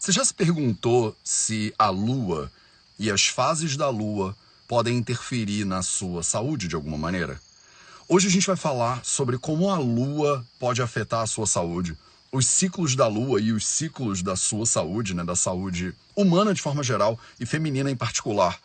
[0.00, 2.50] Você já se perguntou se a lua
[2.98, 4.34] e as fases da lua
[4.66, 7.38] podem interferir na sua saúde de alguma maneira?
[8.08, 11.94] Hoje a gente vai falar sobre como a lua pode afetar a sua saúde,
[12.32, 16.62] os ciclos da lua e os ciclos da sua saúde, né, da saúde humana de
[16.62, 18.58] forma geral e feminina em particular.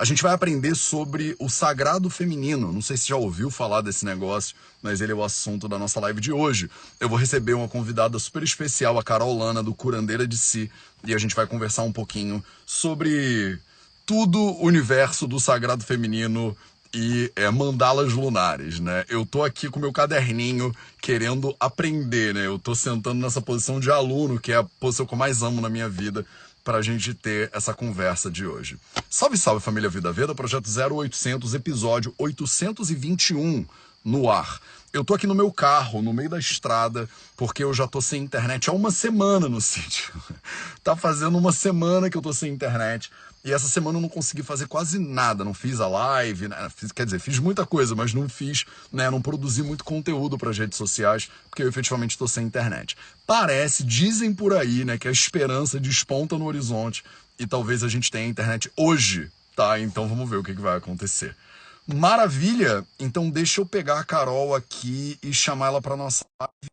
[0.00, 2.72] A gente vai aprender sobre o sagrado feminino.
[2.72, 6.00] Não sei se já ouviu falar desse negócio, mas ele é o assunto da nossa
[6.00, 6.70] live de hoje.
[6.98, 10.70] Eu vou receber uma convidada super especial, a Carol Lana, do Curandeira de Si,
[11.04, 13.58] e a gente vai conversar um pouquinho sobre
[14.06, 16.56] tudo o universo do sagrado feminino
[16.94, 19.04] e é, mandalas lunares, né?
[19.06, 22.46] Eu tô aqui com meu caderninho querendo aprender, né?
[22.46, 25.60] Eu tô sentando nessa posição de aluno, que é a posição que eu mais amo
[25.60, 26.24] na minha vida,
[26.70, 28.78] para a gente ter essa conversa de hoje.
[29.10, 33.66] Salve, salve família Vida Veda, projeto 0800, episódio 821
[34.04, 34.60] no ar.
[34.92, 38.22] Eu tô aqui no meu carro, no meio da estrada, porque eu já tô sem
[38.22, 40.14] internet há uma semana no sítio.
[40.84, 43.10] tá fazendo uma semana que eu tô sem internet.
[43.42, 46.68] E essa semana eu não consegui fazer quase nada, não fiz a live, né?
[46.74, 49.08] fiz, quer dizer, fiz muita coisa, mas não fiz, né?
[49.08, 52.96] Não produzi muito conteúdo para as redes sociais, porque eu efetivamente estou sem internet.
[53.26, 57.02] Parece, dizem por aí, né, que a esperança desponta no horizonte
[57.38, 59.80] e talvez a gente tenha internet hoje, tá?
[59.80, 61.34] Então vamos ver o que, que vai acontecer.
[61.86, 62.86] Maravilha!
[62.98, 66.70] Então deixa eu pegar a Carol aqui e chamar ela para nossa live.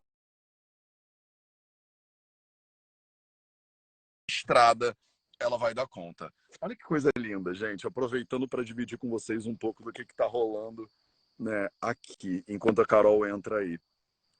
[4.30, 4.94] Estrada
[5.40, 6.32] ela vai dar conta.
[6.60, 7.86] Olha que coisa linda, gente.
[7.86, 10.90] Aproveitando para dividir com vocês um pouco do que está rolando
[11.38, 13.78] né, aqui, enquanto a Carol entra aí.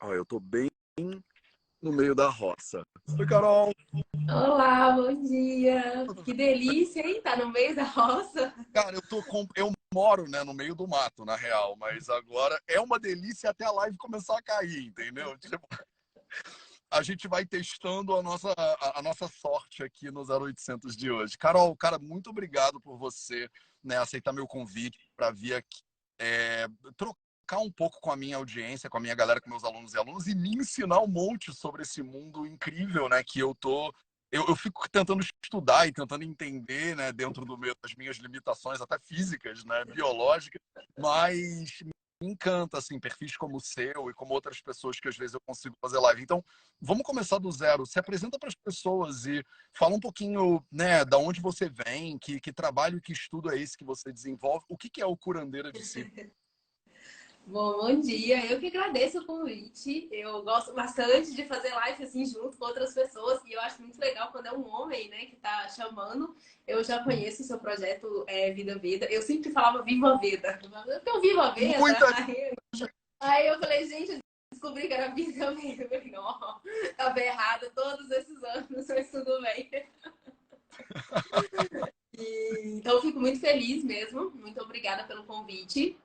[0.02, 0.69] Ó, eu estou bem
[1.80, 2.84] no meio da roça.
[3.19, 3.72] Oi, Carol!
[4.28, 6.06] Olá, bom dia!
[6.24, 7.22] Que delícia, hein?
[7.22, 8.52] Tá no meio da roça?
[8.74, 9.46] Cara, eu tô com...
[9.54, 13.64] eu moro, né, no meio do mato, na real, mas agora é uma delícia até
[13.64, 15.38] a live começar a cair, entendeu?
[15.38, 15.60] Tipo
[16.91, 21.36] a gente vai testando a nossa, a, a, nossa sorte aqui no 0800 de hoje.
[21.36, 23.48] Carol, cara, muito obrigado por você
[23.84, 25.83] né, aceitar meu convite para vir aqui
[26.20, 26.66] é,
[26.97, 29.99] trocar um pouco com a minha audiência, com a minha galera, com meus alunos e
[29.99, 33.93] alunos e me ensinar um monte sobre esse mundo incrível, né, que eu tô
[34.31, 38.78] eu, eu, fico tentando estudar e tentando entender, né, dentro do meu, das minhas limitações,
[38.78, 40.60] até físicas, né, biológicas,
[40.99, 41.82] mas
[42.21, 45.41] me encanta, assim, perfis como o seu e como outras pessoas que às vezes eu
[45.41, 46.23] consigo fazer live.
[46.23, 46.45] Então,
[46.81, 47.87] vamos começar do zero.
[47.87, 52.41] Se apresenta para as pessoas e fala um pouquinho, né, da onde você vem, que,
[52.41, 55.71] que trabalho, que estudo é esse que você desenvolve, o que, que é o Curandeira
[55.71, 56.01] de Si?
[57.48, 58.44] Bom, bom dia.
[58.44, 60.06] Eu que agradeço o convite.
[60.12, 63.98] Eu gosto bastante de fazer live assim junto com outras pessoas e eu acho muito
[63.98, 66.37] legal quando é um homem, né, que tá chamando.
[66.66, 69.06] Eu já conheço o seu projeto é, Vida Vida.
[69.06, 70.60] Eu sempre falava Viva Vida.
[71.06, 71.78] Eu Viva Vida.
[71.78, 72.06] Muita...
[72.19, 72.53] Aí,
[73.19, 74.19] aí eu falei, gente,
[74.53, 75.84] descobri que era Vida Vida.
[75.84, 76.60] Eu falei, não,
[76.98, 79.70] tava errado todos esses anos, mas tudo bem.
[82.20, 84.32] E, então eu fico muito feliz mesmo.
[84.32, 85.97] Muito obrigada pelo convite.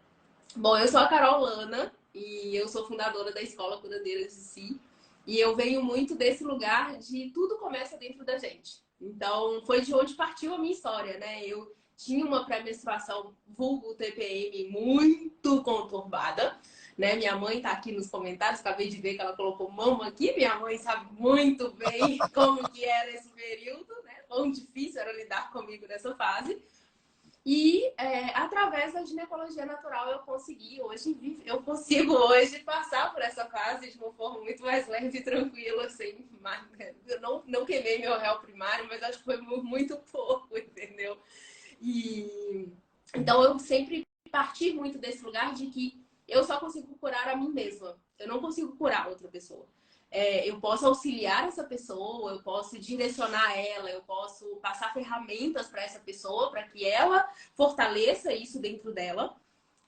[0.55, 4.81] Bom, eu sou a Carol Lana e eu sou fundadora da Escola Curandeiras de Si.
[5.25, 8.83] E eu venho muito desse lugar de tudo começa dentro da gente.
[9.01, 11.43] Então, foi de onde partiu a minha história, né?
[11.43, 16.55] Eu tinha uma pré-menstruação vulgo TPM muito conturbada,
[16.95, 17.15] né?
[17.15, 20.33] Minha mãe tá aqui nos comentários, acabei de ver que ela colocou mama aqui.
[20.33, 24.21] Minha mãe sabe muito bem como que era esse período, né?
[24.27, 26.61] Quão difícil era lidar comigo nessa fase.
[27.45, 33.45] E é, através da ginecologia natural eu consegui hoje, eu consigo hoje passar por essa
[33.45, 36.25] fase de uma forma muito mais leve e tranquila, assim.
[37.05, 41.17] Eu não, não queimei meu réu primário, mas acho que foi muito pouco, entendeu?
[41.81, 42.71] E
[43.13, 47.49] então eu sempre parti muito desse lugar de que eu só consigo curar a mim
[47.49, 47.97] mesma.
[48.17, 49.67] Eu não consigo curar outra pessoa
[50.13, 55.81] é, eu posso auxiliar essa pessoa, eu posso direcionar ela, eu posso passar ferramentas para
[55.81, 59.35] essa pessoa para que ela fortaleça isso dentro dela,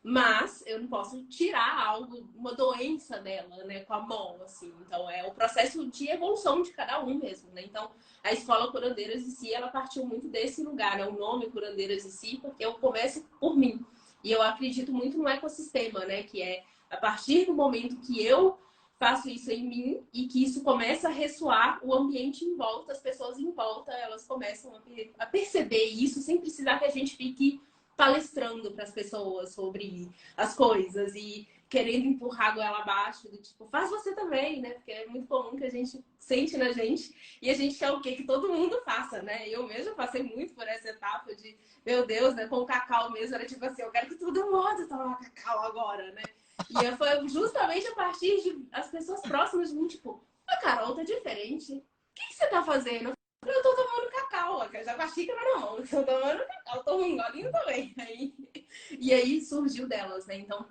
[0.01, 4.73] mas eu não posso tirar algo, uma doença dela, né, com a mão, assim.
[4.81, 7.63] Então é o processo de evolução de cada um mesmo, né?
[7.63, 7.91] Então
[8.23, 11.05] a escola Curandeiras de Si, ela partiu muito desse lugar, né?
[11.07, 13.85] O nome Curandeiras de Si, porque eu começo por mim.
[14.23, 18.57] E eu acredito muito no ecossistema, né, que é a partir do momento que eu
[19.05, 22.99] faço isso em mim e que isso começa a ressoar o ambiente em volta, as
[22.99, 24.73] pessoas em volta, elas começam
[25.19, 27.61] a, perceber isso sem precisar que a gente fique
[27.95, 33.67] palestrando para as pessoas sobre as coisas e querendo empurrar a goela abaixo, do tipo,
[33.67, 34.71] faz você também, né?
[34.71, 38.01] Porque é muito comum que a gente sente na gente e a gente quer o
[38.01, 38.13] quê?
[38.13, 39.47] Que todo mundo faça, né?
[39.47, 41.55] Eu mesma passei muito por essa etapa de,
[41.85, 42.47] meu Deus, né?
[42.47, 46.11] Com o cacau mesmo, era tipo assim, eu quero que todo mundo tome cacau agora,
[46.11, 46.23] né?
[46.69, 51.03] E foi justamente a partir de as pessoas próximas de mim, tipo, a Carol tá
[51.03, 51.73] diferente.
[51.73, 53.13] O que, você tá fazendo?
[53.45, 53.75] Eu tô
[54.75, 55.79] faca, já com a xícara na mão.
[55.79, 57.93] Estou tomando cacau, tô um golinho também.
[57.99, 58.33] Aí,
[58.99, 60.37] e aí surgiu delas, né?
[60.37, 60.67] Então,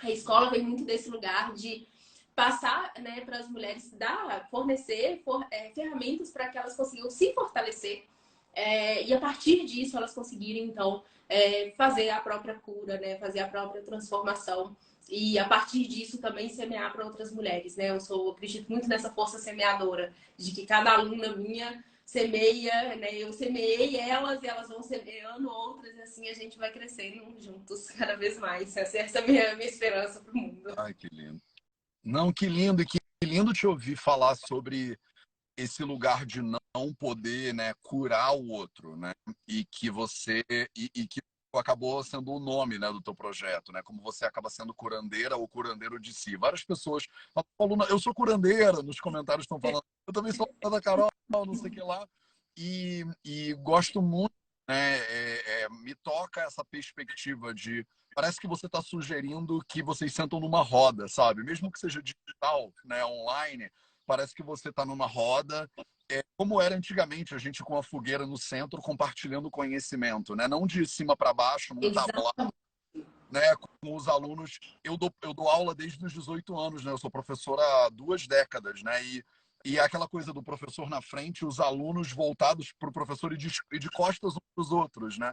[0.00, 1.86] a escola vem muito desse lugar de
[2.34, 7.32] passar né, para as mulheres dar, fornecer for, é, ferramentas para que elas consigam se
[7.32, 8.04] fortalecer
[8.52, 13.40] é, e a partir disso elas conseguirem então é, fazer a própria cura, né, fazer
[13.40, 14.76] a própria transformação
[15.08, 17.90] e a partir disso também semear para outras mulheres, né?
[17.90, 23.14] Eu sou acredito muito nessa força semeadora de que cada aluna minha semeia, né?
[23.14, 27.86] Eu semeei elas e elas vão semeando outras e assim a gente vai crescendo juntos
[27.90, 28.76] cada vez mais.
[28.76, 30.74] Essa, essa é a minha, minha esperança para o mundo.
[30.76, 31.40] Ai, que lindo.
[32.02, 34.98] Não, que lindo e que lindo te ouvir falar sobre
[35.56, 39.12] esse lugar de não poder, né, curar o outro, né?
[39.48, 40.44] E que você
[40.76, 41.20] e, e que
[41.58, 43.82] acabou sendo o nome né, do teu projeto, né?
[43.82, 46.36] Como você acaba sendo curandeira ou curandeiro de si.
[46.36, 47.06] Várias pessoas
[47.58, 51.70] falam, eu sou curandeira, nos comentários estão falando, eu também sou da Carol, não sei
[51.70, 52.06] o que lá.
[52.56, 54.34] E, e gosto muito,
[54.68, 54.98] né?
[54.98, 57.86] É, é, me toca essa perspectiva de.
[58.14, 61.42] Parece que você está sugerindo que vocês sentam numa roda, sabe?
[61.44, 63.70] Mesmo que seja digital, né, online,
[64.06, 65.70] parece que você está numa roda
[66.36, 70.46] como era antigamente, a gente com a fogueira no centro compartilhando conhecimento, né?
[70.46, 72.52] Não de cima para baixo, num tablado,
[73.30, 73.56] né?
[73.80, 74.58] Com os alunos.
[74.84, 76.92] Eu dou, eu dou aula desde os 18 anos, né?
[76.92, 79.02] Eu sou professora há duas décadas, né?
[79.04, 79.24] E,
[79.64, 83.38] e é aquela coisa do professor na frente, os alunos voltados para o professor e
[83.38, 85.32] de, e de costas uns para os outros, né?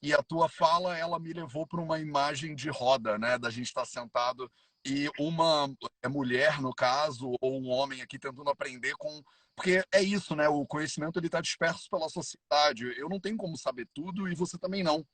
[0.00, 3.38] E a tua fala, ela me levou para uma imagem de roda, né?
[3.38, 4.48] Da gente estar tá sentado
[4.84, 5.72] e uma
[6.02, 9.22] é mulher, no caso, ou um homem aqui tentando aprender com
[9.56, 10.48] porque é isso, né?
[10.48, 12.92] O conhecimento ele está disperso pela sociedade.
[12.98, 15.06] Eu não tenho como saber tudo e você também não.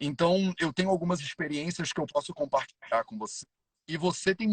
[0.00, 3.44] Então, eu tenho algumas experiências que eu posso compartilhar com você.
[3.86, 4.48] E você tem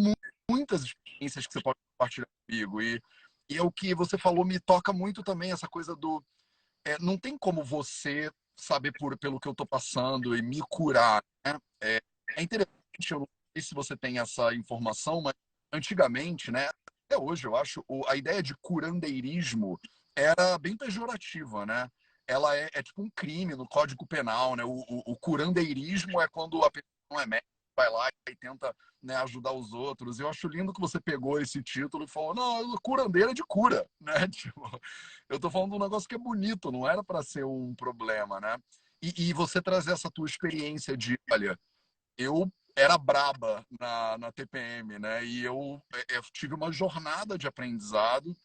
[0.49, 2.81] muitas experiências que você pode compartilhar comigo.
[2.81, 3.01] E,
[3.49, 6.23] e é o que você falou me toca muito também, essa coisa do.
[6.85, 11.23] É, não tem como você saber por, pelo que eu estou passando e me curar.
[11.45, 11.57] Né?
[11.81, 12.01] É,
[12.35, 15.33] é interessante, eu não sei se você tem essa informação, mas
[15.73, 16.69] antigamente, né,
[17.09, 19.79] até hoje, eu acho, a ideia de curandeirismo
[20.15, 21.89] era bem pejorativa, né?
[22.27, 24.63] Ela é, é tipo um crime no Código Penal, né?
[24.63, 28.75] O, o, o, curandeirismo é quando a pessoa não é médica, vai lá e tenta
[29.01, 30.19] né, ajudar os outros.
[30.19, 34.27] Eu acho lindo que você pegou esse título e falou, não, curandeira de cura, né?
[34.27, 34.61] Tipo,
[35.29, 38.39] eu tô falando de um negócio que é bonito, não era para ser um problema,
[38.39, 38.55] né?
[39.01, 41.57] E, e você trazer essa tua experiência de, olha,
[42.17, 45.23] eu era braba na, na TPM, né?
[45.25, 48.35] E eu, é, eu tive uma jornada de aprendizado.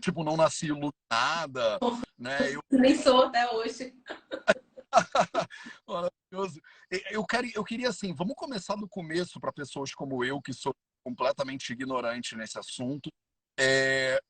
[0.00, 1.78] Tipo, não nasci iluminada,
[2.18, 2.38] né?
[2.56, 2.62] Eu...
[2.70, 3.94] Nem sou até hoje.
[5.86, 6.60] Maravilhoso.
[7.10, 10.74] Eu, quero, eu queria, assim, vamos começar do começo para pessoas como eu, que sou
[11.04, 13.10] completamente ignorante nesse assunto.
[13.58, 14.20] É,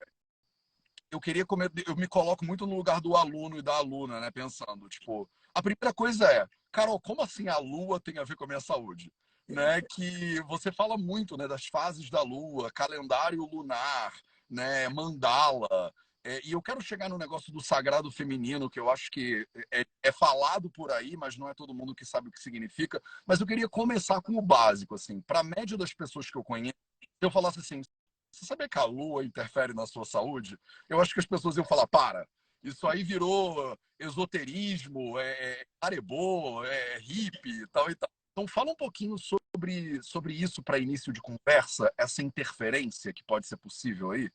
[1.11, 4.31] eu queria comer, eu me coloco muito no lugar do aluno e da aluna, né?
[4.31, 8.45] Pensando, tipo, a primeira coisa é, Carol, como assim a lua tem a ver com
[8.45, 9.13] a minha saúde?
[9.49, 14.13] Né, que você fala muito né, das fases da Lua, calendário lunar,
[14.49, 15.93] né, mandala.
[16.25, 19.85] É, e eu quero chegar no negócio do sagrado feminino, que eu acho que é,
[20.05, 23.03] é, falado por aí, mas não é todo mundo que sabe o que significa.
[23.27, 26.45] Mas eu queria começar com o básico, assim, para a média das pessoas que eu
[26.45, 27.83] conheço, se eu falasse assim,
[28.31, 30.57] você sabia que a Lua interfere na sua saúde?
[30.89, 32.27] Eu acho que as pessoas iam falar, para,
[32.63, 38.09] isso aí virou esoterismo, é, é arebô, é hippie, tal e tal.
[38.33, 43.47] Então, fala um pouquinho sobre, sobre isso para início de conversa, essa interferência que pode
[43.47, 44.31] ser possível aí.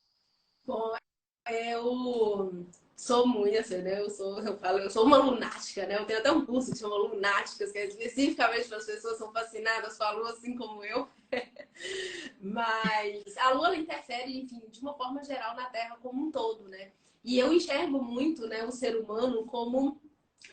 [0.66, 0.96] Bom,
[1.50, 4.00] eu sou muito assim, né?
[4.00, 5.98] Eu sou, eu falo, eu sou uma lunática, né?
[5.98, 9.20] Eu tenho até um curso que chama Lunáticas, que é especificamente para as pessoas que
[9.20, 11.08] são fascinadas com a lua, assim como eu.
[12.39, 16.92] Mas a lua interfere, enfim, de uma forma geral na Terra como um todo, né?
[17.24, 20.00] E eu enxergo muito, né, o ser humano como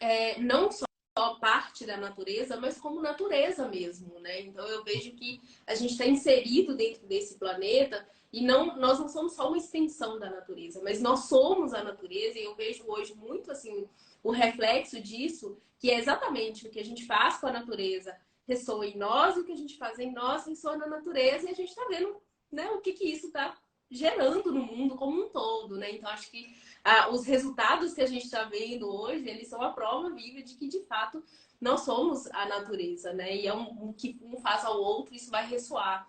[0.01, 0.85] é, não só
[1.17, 4.41] só parte da natureza, mas como natureza mesmo, né?
[4.41, 9.09] Então eu vejo que a gente está inserido dentro desse planeta e não, nós não
[9.09, 13.15] somos só uma extensão da natureza, mas nós somos a natureza e eu vejo hoje
[13.15, 13.89] muito assim
[14.25, 18.85] o reflexo disso, que é exatamente o que a gente faz com a natureza ressoa
[18.85, 21.69] em nós, o que a gente faz em nós ressoa na natureza e a gente
[21.69, 22.17] está vendo,
[22.51, 23.57] né, o que que isso está
[23.95, 25.93] gerando no mundo como um todo, né?
[25.93, 29.71] Então acho que ah, os resultados que a gente está vendo hoje, eles são a
[29.71, 31.23] prova viva de que, de fato,
[31.61, 33.35] nós somos a natureza, né?
[33.35, 36.07] E é um, um que um faz ao outro, isso vai ressoar.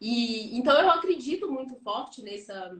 [0.00, 2.76] E, então, eu acredito muito forte nessa,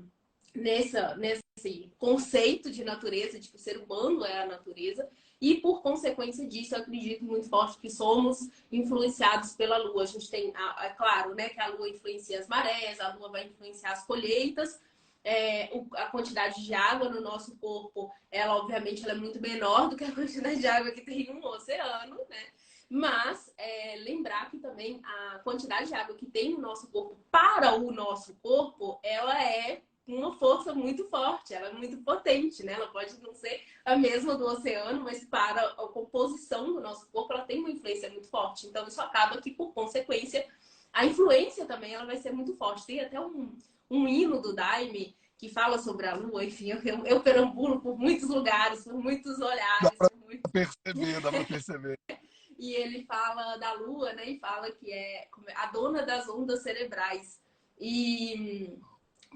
[0.55, 5.09] nessa, nesse conceito de natureza, de que o ser humano é a natureza.
[5.40, 10.02] E, por consequência disso, eu acredito muito forte que somos influenciados pela Lua.
[10.02, 13.47] A gente tem, é claro, né, que a Lua influencia as marés, a Lua vai
[13.47, 14.80] influenciar as colheitas,
[15.25, 19.97] é, a quantidade de água no nosso corpo, ela obviamente ela é muito menor do
[19.97, 22.47] que a quantidade de água que tem no oceano, né?
[22.90, 27.75] Mas é, lembrar que também a quantidade de água que tem no nosso corpo para
[27.75, 29.83] o nosso corpo, ela é
[30.15, 32.73] uma força muito forte, ela é muito potente, né?
[32.73, 37.33] Ela pode não ser a mesma do oceano, mas para a composição do nosso corpo,
[37.33, 38.67] ela tem uma influência muito forte.
[38.67, 40.47] Então, isso acaba que, por consequência,
[40.93, 42.87] a influência também ela vai ser muito forte.
[42.87, 43.55] Tem até um,
[43.91, 48.29] um hino do Daime que fala sobre a Lua, enfim, eu, eu perambulo por muitos
[48.29, 49.91] lugares, por muitos olhares.
[49.99, 50.50] Dá muito...
[50.50, 51.99] perceber, dá pra perceber.
[52.59, 54.29] e ele fala da Lua, né?
[54.29, 57.41] E fala que é a dona das ondas cerebrais.
[57.79, 58.77] E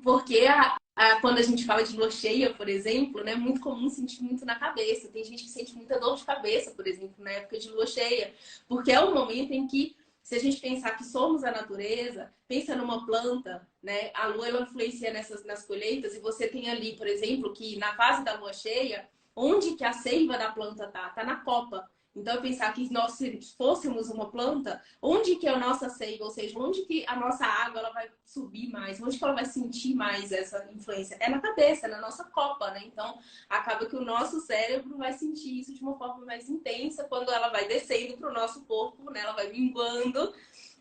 [0.03, 3.61] porque a, a, quando a gente fala de lua cheia, por exemplo, né, é muito
[3.61, 5.09] comum sentir muito na cabeça.
[5.09, 8.35] Tem gente que sente muita dor de cabeça, por exemplo, na época de lua cheia.
[8.69, 12.77] Porque é o momento em que, se a gente pensar que somos a natureza, pensa
[12.77, 14.11] numa planta, né?
[14.15, 17.95] A lua ela influencia nessas, nas colheitas, e você tem ali, por exemplo, que na
[17.95, 21.09] fase da lua cheia, onde que a seiva da planta tá?
[21.11, 21.89] Tá na copa.
[22.15, 23.19] Então, pensar que nós
[23.57, 27.45] fôssemos uma planta, onde que é a nossa seiva, ou seja, onde que a nossa
[27.47, 31.17] água ela vai subir mais, onde que ela vai sentir mais essa influência?
[31.21, 32.83] É na cabeça, na nossa copa, né?
[32.85, 37.31] Então, acaba que o nosso cérebro vai sentir isso de uma forma mais intensa quando
[37.31, 39.21] ela vai descendo para o nosso corpo, né?
[39.21, 40.35] Ela vai minguando,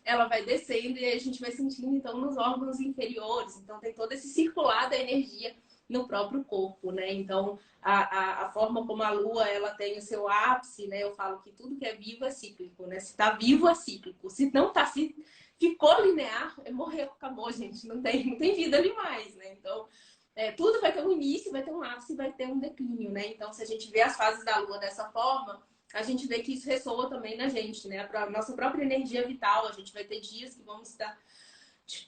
[0.04, 3.56] ela vai descendo e a gente vai sentindo, então, nos órgãos inferiores.
[3.56, 5.56] Então, tem todo esse circular da energia
[5.92, 7.12] no próprio corpo, né?
[7.12, 11.02] Então, a, a, a, forma como a lua ela tem o seu ápice, né?
[11.02, 12.98] Eu falo que tudo que é vivo é cíclico, né?
[12.98, 14.30] Se está vivo é cíclico.
[14.30, 15.14] Se não está se
[15.58, 17.86] ficou linear, é morreu, acabou, gente.
[17.86, 19.52] Não tem, não tem vida ali mais, né?
[19.52, 19.86] Então,
[20.34, 23.26] é, tudo vai ter um início, vai ter um ápice, vai ter um declínio, né?
[23.28, 26.54] Então, se a gente vê as fases da lua dessa forma, a gente vê que
[26.54, 28.08] isso ressoa também na gente, né?
[28.12, 31.18] A nossa própria energia vital, a gente vai ter dias que vamos estar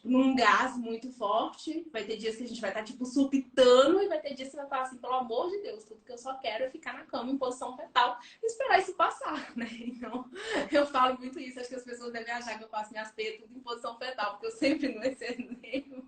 [0.03, 1.87] num gás muito forte.
[1.93, 4.55] Vai ter dias que a gente vai estar, tipo, supitando e vai ter dias que
[4.55, 6.95] você vai falar assim, pelo amor de Deus, tudo que eu só quero é ficar
[6.95, 9.69] na cama em posição fetal e esperar isso passar, né?
[9.81, 10.31] Então,
[10.71, 11.61] eu falo muito isso.
[11.61, 14.33] Acho que as pessoas devem achar que eu faço minhas peitas tudo em posição fetal,
[14.33, 16.05] porque eu sempre não excedei.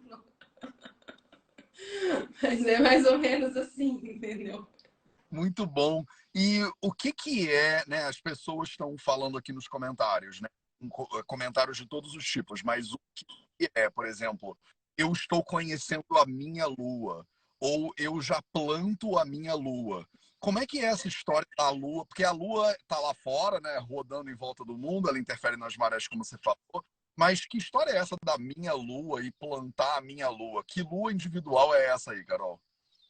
[2.42, 4.66] Mas é mais ou menos assim, entendeu?
[5.30, 6.04] Muito bom.
[6.34, 8.04] E o que que é, né?
[8.04, 10.48] As pessoas estão falando aqui nos comentários, né?
[11.26, 13.24] Comentários de todos os tipos, mas o que
[13.74, 14.56] é, por exemplo,
[14.96, 17.26] eu estou conhecendo a minha lua,
[17.60, 20.06] ou eu já planto a minha lua.
[20.38, 22.04] Como é que é essa história da lua?
[22.06, 25.76] Porque a lua está lá fora, né, rodando em volta do mundo, ela interfere nas
[25.76, 26.84] marés, como você falou.
[27.16, 30.62] Mas que história é essa da minha lua e plantar a minha lua?
[30.66, 32.60] Que lua individual é essa aí, Carol?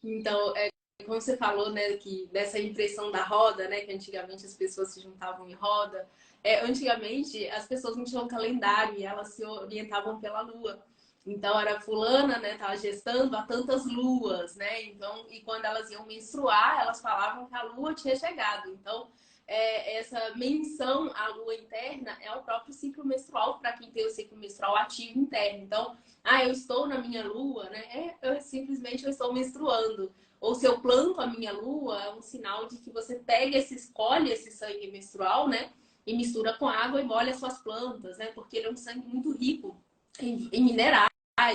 [0.02, 0.68] Então, é,
[1.04, 5.00] como você falou, né, que dessa impressão da roda, né, que antigamente as pessoas se
[5.00, 6.08] juntavam em roda,
[6.46, 10.80] é, antigamente as pessoas não tinham calendário e elas se orientavam pela lua.
[11.26, 14.84] Então era fulana, né, tava gestando há tantas luas, né?
[14.84, 18.70] Então, e quando elas iam menstruar, elas falavam que a lua tinha chegado.
[18.70, 19.08] Então,
[19.44, 24.10] é, essa menção à lua interna é o próprio ciclo menstrual para quem tem o
[24.10, 25.64] ciclo menstrual ativo interno.
[25.64, 27.80] Então, ah, eu estou na minha lua, né?
[27.92, 30.14] É, eu simplesmente eu estou menstruando.
[30.40, 33.74] Ou se eu planto a minha lua, é um sinal de que você pega esse,
[33.74, 35.72] escolhe esse sangue menstrual, né?
[36.06, 38.26] E mistura com água e molha as suas plantas, né?
[38.26, 39.82] Porque ele é um sangue muito rico
[40.20, 41.10] em, em minerais,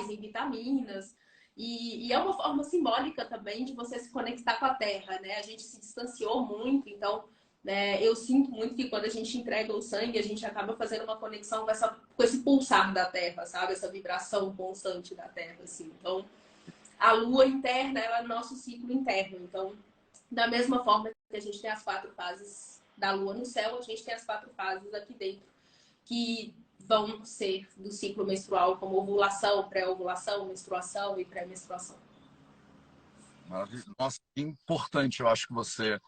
[0.10, 1.16] em vitaminas.
[1.56, 5.36] E, e, é uma forma simbólica também de você se conectar com a terra, né?
[5.36, 7.26] A gente se distanciou muito, então
[7.64, 11.04] né, eu sinto muito que quando a gente entrega o sangue, a gente acaba fazendo
[11.04, 13.74] uma conexão com, essa, com esse pulsar da terra, sabe?
[13.74, 15.92] Essa vibração constante da terra, assim.
[16.00, 16.26] Então,
[17.00, 19.38] a lua interna, ela é nosso ciclo interno.
[19.42, 19.76] Então,
[20.30, 23.82] da mesma forma que a gente tem as quatro fases da lua no céu, a
[23.82, 25.50] gente tem as quatro fases aqui dentro
[26.06, 31.98] que vão ser do ciclo menstrual, como ovulação, pré-ovulação, menstruação e pré-menstruação.
[33.48, 33.84] Maravilha.
[34.00, 36.00] Nossa, que importante, eu acho que você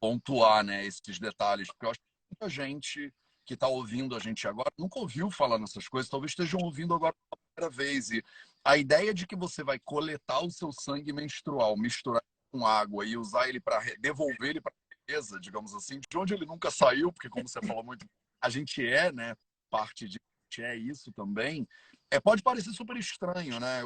[0.00, 3.12] pontuar né, esses detalhes, porque eu acho que muita gente
[3.44, 7.14] que está ouvindo a gente agora nunca ouviu falar nessas coisas, talvez estejam ouvindo agora
[7.14, 8.10] pela primeira vez.
[8.10, 8.22] E
[8.64, 13.16] a ideia de que você vai coletar o seu sangue menstrual, misturar com água e
[13.16, 14.72] usar ele para devolver ele para
[15.02, 18.06] natureza, digamos assim, de onde ele nunca saiu, porque como você falou muito,
[18.42, 19.34] a gente é, né,
[19.70, 20.18] parte de
[20.58, 21.66] é isso também,
[22.10, 23.80] é, pode parecer super estranho, né?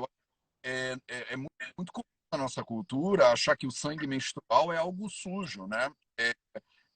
[0.64, 4.76] É, é, é muito, muito comum na nossa cultura achar que o sangue menstrual é
[4.76, 5.88] algo sujo, né?
[6.18, 6.32] É,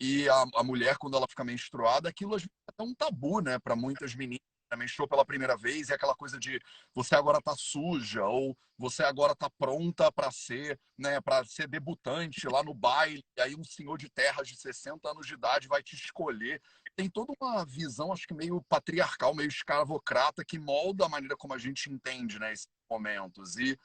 [0.00, 4.12] e a, a, mulher, quando ela fica menstruada, aquilo é um tabu, né, para muitas
[4.16, 4.40] meninas
[4.76, 6.60] menstruou pela primeira vez e aquela coisa de
[6.94, 12.48] você agora tá suja ou você agora tá pronta para ser, né, para ser debutante
[12.48, 15.94] lá no baile, aí um senhor de terras de 60 anos de idade vai te
[15.94, 16.62] escolher.
[16.96, 21.52] Tem toda uma visão, acho que meio patriarcal, meio escravocrata que molda a maneira como
[21.52, 23.56] a gente entende, né, esses momentos.
[23.56, 23.78] E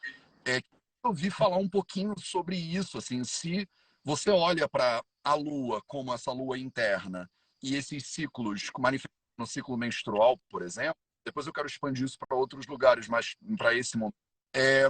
[0.45, 0.61] é,
[1.03, 3.67] ouvir falar um pouquinho sobre isso, assim, se
[4.03, 7.29] você olha para a lua como essa lua interna
[7.61, 12.37] e esses ciclos manifestam no ciclo menstrual, por exemplo, depois eu quero expandir isso para
[12.37, 14.15] outros lugares, mas para esse momento.
[14.53, 14.87] É,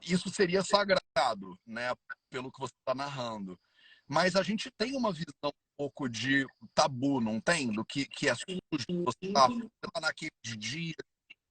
[0.00, 1.92] isso seria sagrado, né?
[2.30, 3.58] Pelo que você está narrando.
[4.08, 7.72] Mas a gente tem uma visão um pouco de tabu, não tem?
[7.72, 9.48] Do que, que é sujo, você está
[9.92, 10.94] tá naquele dia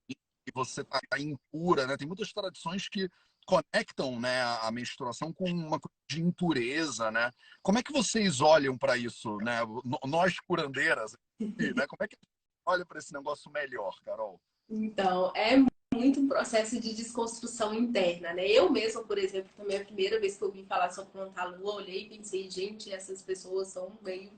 [0.10, 0.16] e
[0.54, 1.98] você está impura, né?
[1.98, 3.10] Tem muitas tradições que
[3.44, 7.32] conectam né, a menstruação com uma coisa de impureza, né?
[7.62, 9.60] Como é que vocês olham para isso, né?
[10.06, 11.88] Nós curandeiras, né?
[11.88, 12.18] Como é que
[12.66, 14.40] olha para esse negócio melhor, Carol?
[14.70, 15.58] Então, é
[15.94, 18.48] muito um processo de desconstrução interna, né?
[18.48, 21.76] Eu mesma, por exemplo, também a primeira vez que eu ouvi falar sobre plantar lua,
[21.76, 24.32] olhei e pensei, gente, essas pessoas são meio...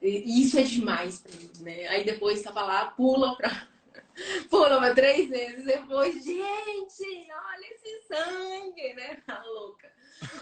[0.00, 1.86] Isso é demais para mim, né?
[1.88, 3.68] Aí depois tava lá, pula para
[4.50, 9.22] pula uma três vezes depois, gente, olha esse sangue, né?
[9.26, 9.92] Tá louca.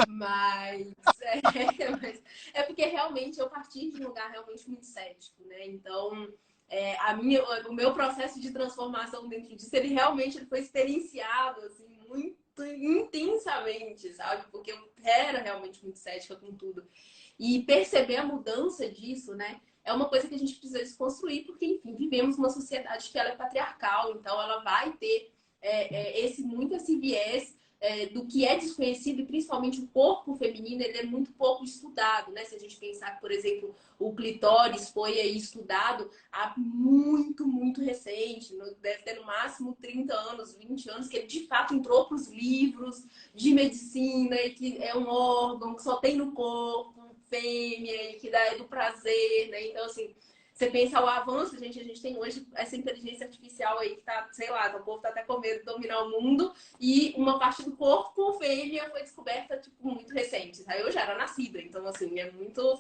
[0.09, 1.40] Mas é,
[2.00, 2.23] mas
[2.54, 5.66] é porque realmente eu parti de um lugar realmente muito cético, né?
[5.66, 6.32] Então
[6.73, 11.87] é, a minha, o meu processo de transformação dentro disso, ele realmente foi experienciado, assim,
[12.09, 14.47] muito intensamente, sabe?
[14.50, 16.87] Porque eu era realmente muito cética com tudo.
[17.38, 19.61] E perceber a mudança disso, né?
[19.84, 23.30] É uma coisa que a gente precisa desconstruir, porque, enfim, vivemos uma sociedade que ela
[23.30, 28.46] é patriarcal, então ela vai ter é, é, esse muito esse viés é, do que
[28.46, 32.44] é desconhecido e principalmente o corpo feminino ele é muito pouco estudado, né?
[32.44, 38.56] Se a gente pensar que, por exemplo, o clitóris foi estudado há muito, muito recente,
[38.80, 42.28] deve ter no máximo 30 anos, 20 anos, que ele de fato entrou para os
[42.28, 47.01] livros de medicina e que é um órgão que só tem no corpo,
[47.32, 49.68] fêmea, e que dá do prazer, né?
[49.68, 50.14] Então, assim,
[50.52, 54.28] você pensa o avanço, gente, a gente tem hoje essa inteligência artificial aí que tá,
[54.32, 57.62] sei lá, o povo tá até com medo de dominar o mundo e uma parte
[57.62, 60.62] do corpo fêmea foi descoberta, tipo, muito recente.
[60.66, 62.78] Aí eu já era nascida, então, assim, é muito...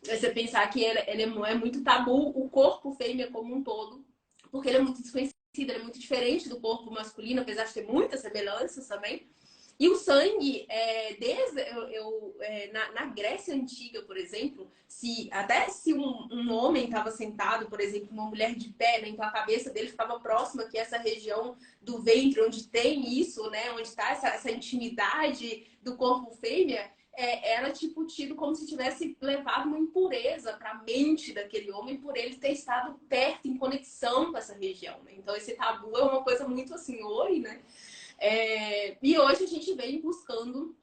[0.00, 4.04] Você pensar que ele, ele é, é muito tabu o corpo fêmea como um todo,
[4.48, 7.84] porque ele é muito desconhecido, ele é muito diferente do corpo masculino, apesar de ter
[7.84, 9.28] muitas semelhanças também.
[9.78, 15.28] E o sangue, é, desde eu, eu é, na, na, Grécia antiga, por exemplo, se
[15.30, 19.24] até se um, um homem estava sentado, por exemplo, uma mulher de pé, né, então
[19.24, 23.82] a cabeça dele ficava próxima que essa região do ventre, onde tem isso, né, onde
[23.82, 29.66] está essa, essa intimidade do corpo fêmea, é, era tipo tido como se tivesse levado
[29.66, 34.38] uma impureza para a mente daquele homem por ele ter estado perto, em conexão com
[34.38, 35.00] essa região.
[35.04, 35.14] Né?
[35.16, 37.60] Então esse tabu é uma coisa muito assim, oi, né?
[38.18, 40.76] É, e hoje a gente vem buscando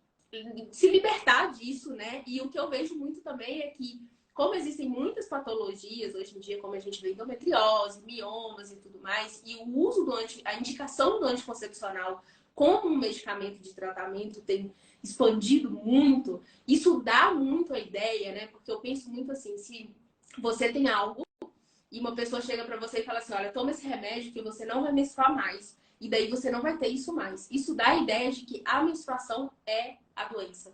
[0.72, 2.24] se libertar disso, né?
[2.26, 4.02] E o que eu vejo muito também é que,
[4.34, 9.00] como existem muitas patologias hoje em dia, como a gente vê endometriose, miomas e tudo
[9.00, 14.42] mais, e o uso do anti, a indicação do anticoncepcional como um medicamento de tratamento
[14.42, 18.48] tem expandido muito, isso dá muito a ideia, né?
[18.48, 19.90] Porque eu penso muito assim, se
[20.38, 21.24] você tem algo
[21.92, 24.66] e uma pessoa chega para você e fala assim, olha, toma esse remédio que você
[24.66, 25.78] não vai menstruar mais.
[26.00, 27.48] E daí você não vai ter isso mais.
[27.50, 30.74] Isso dá a ideia de que a menstruação é a doença.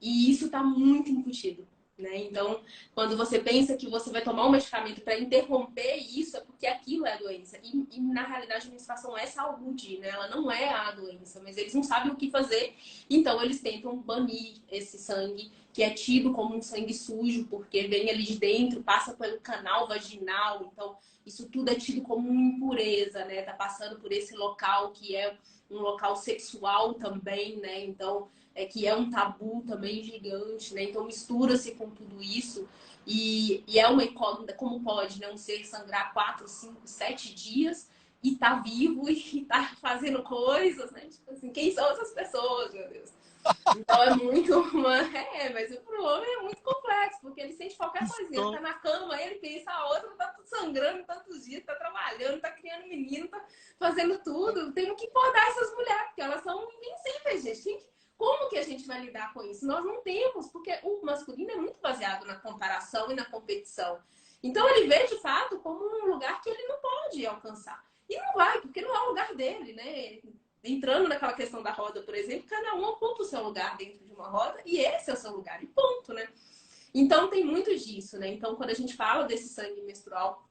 [0.00, 1.66] E isso está muito incutido.
[1.98, 2.16] Né?
[2.26, 2.62] Então,
[2.94, 7.04] quando você pensa que você vai tomar um medicamento para interromper isso, é porque aquilo
[7.04, 7.58] é a doença.
[7.62, 10.10] E, e, na realidade, a menstruação é saúde, né?
[10.10, 12.76] ela não é a doença, mas eles não sabem o que fazer.
[13.10, 18.10] Então, eles tentam banir esse sangue, que é tido como um sangue sujo, porque vem
[18.10, 20.68] ali de dentro, passa pelo canal vaginal.
[20.72, 23.42] Então, isso tudo é tido como uma impureza, né?
[23.42, 25.36] Tá passando por esse local que é
[25.70, 27.84] um local sexual também, né?
[27.84, 30.82] Então, é que é um tabu também gigante, né?
[30.82, 32.68] Então mistura-se com tudo isso
[33.06, 35.30] e, e, é uma incógnita, como pode né?
[35.30, 37.88] um ser sangrar quatro, cinco, sete dias
[38.20, 41.02] e tá vivo e tá fazendo coisas, né?
[41.02, 43.12] Tipo assim, quem são essas pessoas, meu Deus?
[43.76, 44.96] Então é muito uma.
[45.16, 48.40] É, mas pro homem é muito complexo, porque ele sente qualquer coisinha.
[48.40, 52.50] Ele tá na cama, ele pensa, a outra tá sangrando tantos dias, tá trabalhando, tá
[52.50, 53.44] criando menino, tá
[53.78, 54.72] fazendo tudo.
[54.72, 57.64] Temos que podar essas mulheres, porque elas são invencíveis, gente.
[57.64, 59.64] Tem que como que a gente vai lidar com isso?
[59.64, 64.02] Nós não temos, porque o masculino é muito baseado na comparação e na competição.
[64.42, 67.84] Então ele vê de fato como um lugar que ele não pode alcançar.
[68.08, 70.20] E não vai, porque não é o lugar dele, né?
[70.62, 74.12] Entrando naquela questão da roda, por exemplo, cada um ocupa o seu lugar dentro de
[74.12, 76.28] uma roda e esse é o seu lugar, e ponto, né?
[76.92, 78.28] Então tem muito disso, né?
[78.28, 80.48] Então quando a gente fala desse sangue menstrual,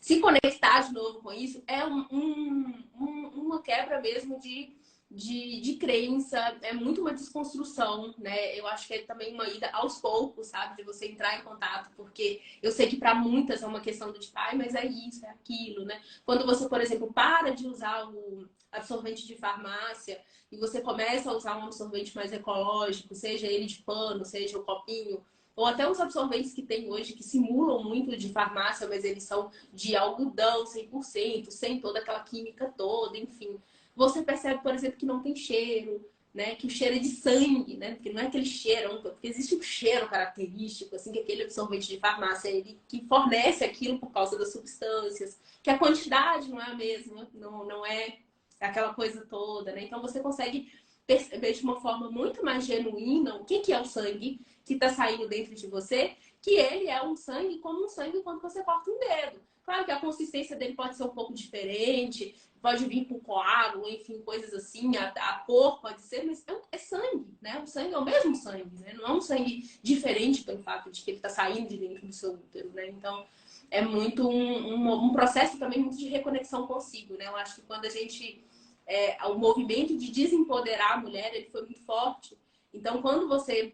[0.00, 4.76] se conectar de novo com isso é um, um, uma quebra mesmo de
[5.14, 8.58] de, de crença, é muito uma desconstrução, né?
[8.58, 10.76] Eu acho que é também uma ida aos poucos, sabe?
[10.76, 14.18] De você entrar em contato, porque eu sei que para muitas é uma questão do
[14.18, 16.00] tipo, ai, mas é isso, é aquilo, né?
[16.24, 20.18] Quando você, por exemplo, para de usar o absorvente de farmácia
[20.50, 24.64] e você começa a usar um absorvente mais ecológico, seja ele de pano, seja o
[24.64, 25.22] copinho,
[25.54, 29.50] ou até os absorventes que tem hoje que simulam muito de farmácia, mas eles são
[29.74, 33.60] de algodão 100%, sem toda aquela química toda, enfim
[33.94, 36.54] você percebe, por exemplo, que não tem cheiro, né?
[36.54, 37.94] Que o cheiro é de sangue, né?
[37.94, 41.98] Porque não é aquele cheiro, porque existe um cheiro característico, assim, que aquele absorvente de
[41.98, 46.74] farmácia ele que fornece aquilo por causa das substâncias, que a quantidade não é a
[46.74, 48.18] mesma, não, não é
[48.60, 49.84] aquela coisa toda, né?
[49.84, 50.72] Então você consegue
[51.06, 54.88] perceber de uma forma muito mais genuína o que, que é o sangue que está
[54.88, 58.90] saindo dentro de você, que ele é um sangue como um sangue quando você corta
[58.90, 59.40] um dedo.
[59.64, 64.20] Claro que a consistência dele pode ser um pouco diferente, pode vir com coágulo, enfim,
[64.22, 67.60] coisas assim, a, a cor pode ser, mas é, é, sangue, né?
[67.60, 68.94] O sangue é o mesmo sangue, né?
[68.94, 72.12] Não é um sangue diferente pelo fato de que ele está saindo de dentro do
[72.12, 72.88] seu útero, né?
[72.88, 73.26] Então,
[73.70, 77.26] é muito um, um, um, processo também muito de reconexão consigo, né?
[77.26, 78.44] Eu acho que quando a gente...
[78.84, 82.36] É, o movimento de desempoderar a mulher, ele foi muito forte.
[82.74, 83.72] Então, quando você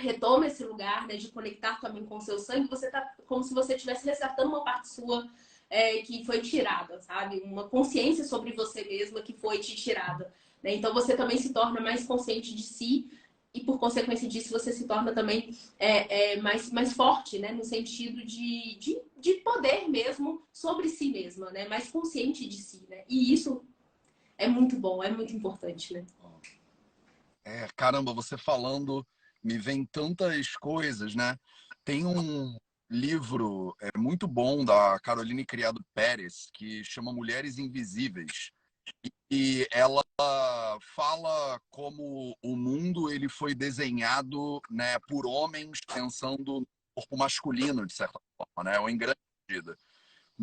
[0.00, 3.54] retoma esse lugar, né, de conectar também com o seu sangue, você tá como se
[3.54, 5.28] você estivesse resgatando uma parte sua
[5.68, 7.40] é, que foi tirada, sabe?
[7.44, 10.32] Uma consciência sobre você mesma que foi te tirada.
[10.62, 10.74] Né?
[10.74, 13.08] Então você também se torna mais consciente de si
[13.54, 17.52] e por consequência disso você se torna também é, é, mais, mais forte, né?
[17.52, 21.66] No sentido de, de, de, poder mesmo sobre si mesma, né?
[21.68, 23.04] Mais consciente de si, né?
[23.08, 23.64] E isso
[24.38, 26.04] é muito bom, é muito importante, né?
[27.44, 29.04] É, caramba, você falando
[29.42, 31.36] me vem tantas coisas, né?
[31.84, 32.56] Tem um
[32.90, 38.50] livro é, muito bom da Caroline Criado Pérez que chama Mulheres Invisíveis
[39.30, 40.02] e ela
[40.94, 47.92] fala como o mundo ele foi desenhado né, por homens pensando no corpo masculino de
[47.92, 49.76] certa forma, né, ou em grande medida,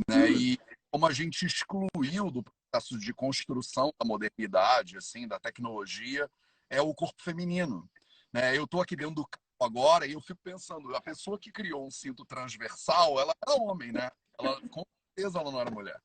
[0.07, 0.57] né, e
[0.89, 6.29] como a gente excluiu do processo de construção da modernidade, assim, da tecnologia,
[6.69, 7.89] é o corpo feminino.
[8.37, 8.55] Né?
[8.55, 11.87] Eu estou aqui dentro do carro agora e eu fico pensando, a pessoa que criou
[11.87, 14.11] um cinto transversal, ela era homem, né?
[14.39, 15.99] Ela, com certeza ela não era mulher.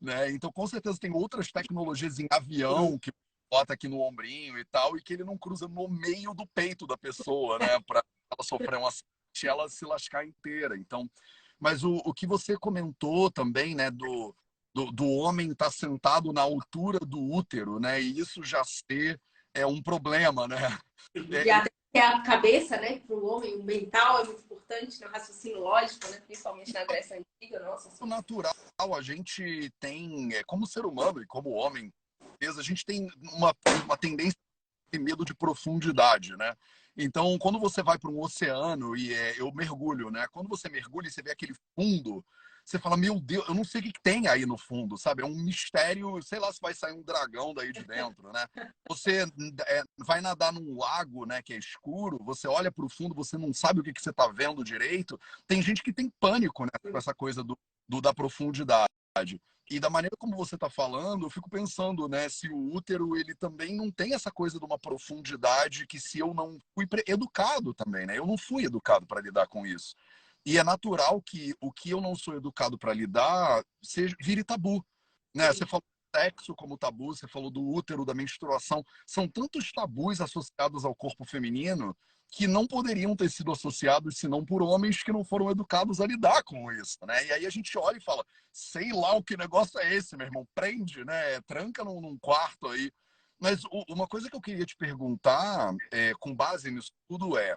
[0.00, 0.32] Né?
[0.32, 3.12] Então, com certeza tem outras tecnologias em avião que
[3.48, 6.88] bota aqui no ombrinho e tal, e que ele não cruza no meio do peito
[6.88, 7.78] da pessoa, né?
[7.86, 10.76] Para ela sofrer um acidente e ela se lascar inteira.
[10.76, 11.08] Então,
[11.56, 14.34] mas o, o que você comentou também, né, do,
[14.74, 18.02] do, do homem estar tá sentado na altura do útero, né?
[18.02, 19.20] E isso já ser
[19.54, 20.56] é um problema, né?
[21.96, 25.06] E até a cabeça, né, para o homem, o mental é muito importante, né?
[25.06, 26.20] raciocínio lógico, né?
[26.26, 27.60] principalmente na Grécia Antiga.
[27.60, 28.04] Nossa.
[28.04, 31.90] O natural, a gente tem, é, como ser humano e como homem,
[32.42, 33.56] a gente tem uma,
[33.86, 34.36] uma tendência
[34.90, 36.54] ter medo de profundidade, né?
[36.98, 40.26] Então, quando você vai para um oceano e é, eu mergulho, né?
[40.30, 42.22] Quando você mergulha e você vê aquele fundo,
[42.66, 45.22] você fala, meu Deus, eu não sei o que tem aí no fundo, sabe?
[45.22, 48.44] É um mistério, sei lá se vai sair um dragão daí de dentro, né?
[48.88, 49.24] Você
[49.68, 53.38] é, vai nadar num lago, né, que é escuro, você olha para o fundo, você
[53.38, 55.18] não sabe o que, que você está vendo direito.
[55.46, 57.56] Tem gente que tem pânico, né, com essa coisa do,
[57.88, 58.88] do da profundidade.
[59.70, 63.34] E da maneira como você está falando, eu fico pensando, né, se o útero ele
[63.34, 68.06] também não tem essa coisa de uma profundidade que se eu não fui educado também,
[68.06, 68.18] né?
[68.18, 69.94] Eu não fui educado para lidar com isso.
[70.46, 74.80] E é natural que o que eu não sou educado para lidar seja, vire tabu.
[75.34, 75.48] Né?
[75.48, 78.84] Você falou do sexo como tabu, você falou do útero, da menstruação.
[79.04, 81.96] São tantos tabus associados ao corpo feminino
[82.30, 86.42] que não poderiam ter sido associados senão por homens que não foram educados a lidar
[86.44, 87.26] com isso, né?
[87.26, 90.26] E aí a gente olha e fala, sei lá o que negócio é esse, meu
[90.26, 91.40] irmão, prende, né?
[91.42, 92.92] Tranca num, num quarto aí.
[93.38, 97.56] Mas o, uma coisa que eu queria te perguntar, é, com base nisso tudo, é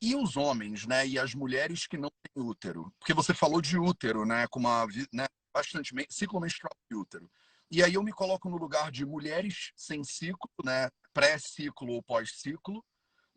[0.00, 1.06] e os homens, né?
[1.06, 2.92] E as mulheres que não têm útero?
[2.98, 4.46] Porque você falou de útero, né?
[4.48, 5.26] Com uma, né?
[5.52, 7.30] Bastante ciclo menstrual de útero.
[7.70, 10.88] E aí eu me coloco no lugar de mulheres sem ciclo, né?
[11.12, 12.84] Pré-ciclo ou pós-ciclo.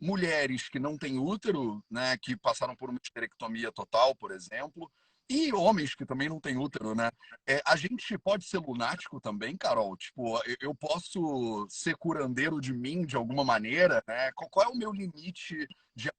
[0.00, 2.16] Mulheres que não têm útero, né?
[2.18, 4.90] Que passaram por uma esterectomia total, por exemplo.
[5.28, 7.10] E homens que também não têm útero, né?
[7.46, 9.96] É, a gente pode ser lunático também, Carol?
[9.96, 14.30] Tipo, eu posso ser curandeiro de mim de alguma maneira, né?
[14.32, 16.10] Qual é o meu limite de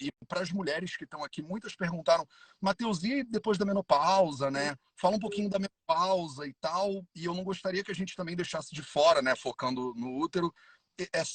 [0.00, 2.26] e para as mulheres que estão aqui, muitas perguntaram,
[2.60, 4.74] Matheus, e depois da menopausa, né?
[4.96, 7.04] Fala um pouquinho da menopausa e tal.
[7.14, 9.34] E eu não gostaria que a gente também deixasse de fora, né?
[9.34, 10.52] Focando no útero,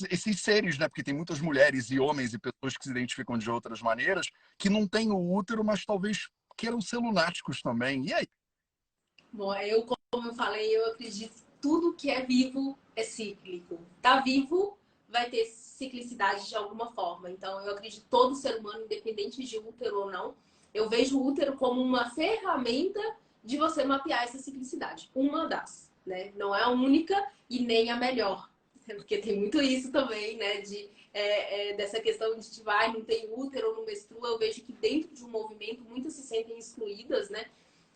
[0.09, 0.87] esses seres, né?
[0.87, 4.69] Porque tem muitas mulheres e homens e pessoas que se identificam de outras maneiras que
[4.69, 8.05] não têm o útero, mas talvez queiram ser lunáticos também.
[8.07, 8.27] E aí?
[9.31, 13.79] Bom, eu, como eu falei, eu acredito tudo que é vivo é cíclico.
[14.01, 17.29] Tá vivo, vai ter ciclicidade de alguma forma.
[17.29, 20.35] Então, eu acredito que todo ser humano, independente de útero ou não,
[20.73, 22.99] eu vejo o útero como uma ferramenta
[23.43, 25.09] de você mapear essa ciclicidade.
[25.13, 26.31] Uma das, né?
[26.35, 27.15] Não é a única
[27.49, 28.49] e nem a melhor.
[28.85, 30.61] Porque tem muito isso também, né?
[30.61, 34.27] De, é, é, dessa questão de vai, não tem útero, não menstrua.
[34.27, 37.45] Eu vejo que dentro de um movimento muitas se sentem excluídas, né?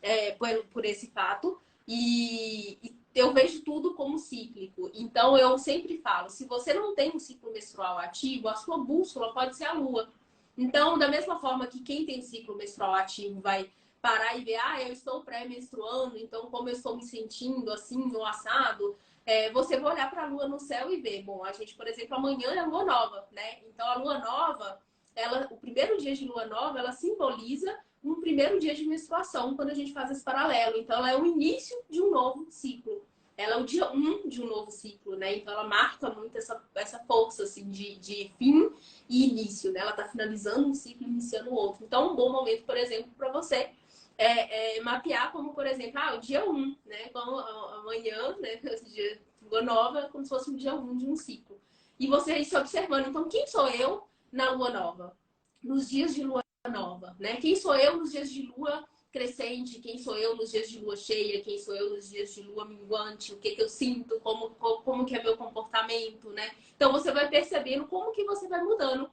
[0.01, 1.61] É, por, por esse fato.
[1.87, 4.89] E, e, eu vejo tudo como cíclico.
[4.93, 9.31] Então eu sempre falo, se você não tem um ciclo menstrual ativo, a sua bússola
[9.33, 10.09] pode ser a lua.
[10.57, 13.69] Então, da mesma forma que quem tem ciclo menstrual ativo vai
[14.01, 18.25] parar e ver, ah, eu estou pré-menstruando, então como eu estou me sentindo assim, no
[18.25, 21.75] assado, é, você vai olhar para a lua no céu e ver, bom, a gente,
[21.75, 23.59] por exemplo, amanhã é lua nova, né?
[23.67, 24.81] Então a lua nova,
[25.15, 29.69] ela, o primeiro dia de lua nova, ela simboliza um primeiro dia de menstruação, quando
[29.69, 30.77] a gente faz esse paralelo.
[30.77, 33.05] Então ela é o início de um novo ciclo.
[33.37, 35.37] Ela é o dia um de um novo ciclo, né?
[35.37, 38.71] Então ela marca muito essa, essa força assim, de, de fim
[39.07, 39.79] e início, né?
[39.81, 41.85] Ela está finalizando um ciclo e iniciando outro.
[41.85, 43.71] Então, um bom momento, por exemplo, para você
[44.17, 47.09] é, é, mapear como, por exemplo, ah, o dia 1, um, né?
[47.09, 48.57] Como amanhã, né?
[48.85, 51.59] Dia lua nova, como se fosse o dia 1 um de um ciclo.
[51.99, 55.17] E você se observando, então, quem sou eu na lua nova?
[55.63, 57.37] Nos dias de lua nova, né?
[57.37, 60.95] Quem sou eu nos dias de lua crescente, quem sou eu nos dias de lua
[60.95, 64.51] cheia, quem sou eu nos dias de lua minguante, o que, que eu sinto, como,
[64.51, 66.51] como que é meu comportamento, né?
[66.75, 69.11] Então você vai percebendo como que você vai mudando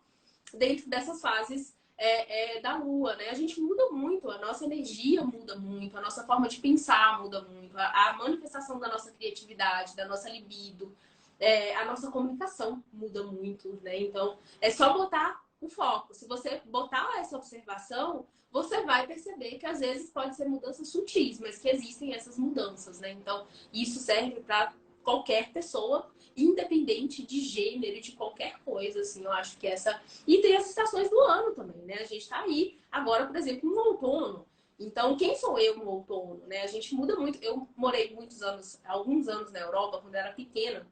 [0.55, 3.29] dentro dessas fases é, é, da lua, né?
[3.29, 7.43] A gente muda muito, a nossa energia muda muito, a nossa forma de pensar muda
[7.43, 10.97] muito, a, a manifestação da nossa criatividade, da nossa libido,
[11.41, 13.99] é, a nossa comunicação muda muito, né?
[13.99, 16.15] Então, é só botar o foco.
[16.15, 21.39] Se você botar essa observação, você vai perceber que às vezes pode ser mudanças sutis,
[21.41, 23.11] mas que existem essas mudanças, né?
[23.11, 24.73] Então, isso serve para
[25.09, 29.99] qualquer pessoa, independente de gênero e de qualquer coisa, assim, eu acho que essa...
[30.27, 31.95] E tem as estações do ano também, né?
[31.95, 34.47] A gente está aí, agora, por exemplo, no outono.
[34.79, 36.61] Então, quem sou eu no outono, né?
[36.61, 37.43] A gente muda muito.
[37.43, 40.87] Eu morei muitos anos, alguns anos na Europa, quando eu era pequena.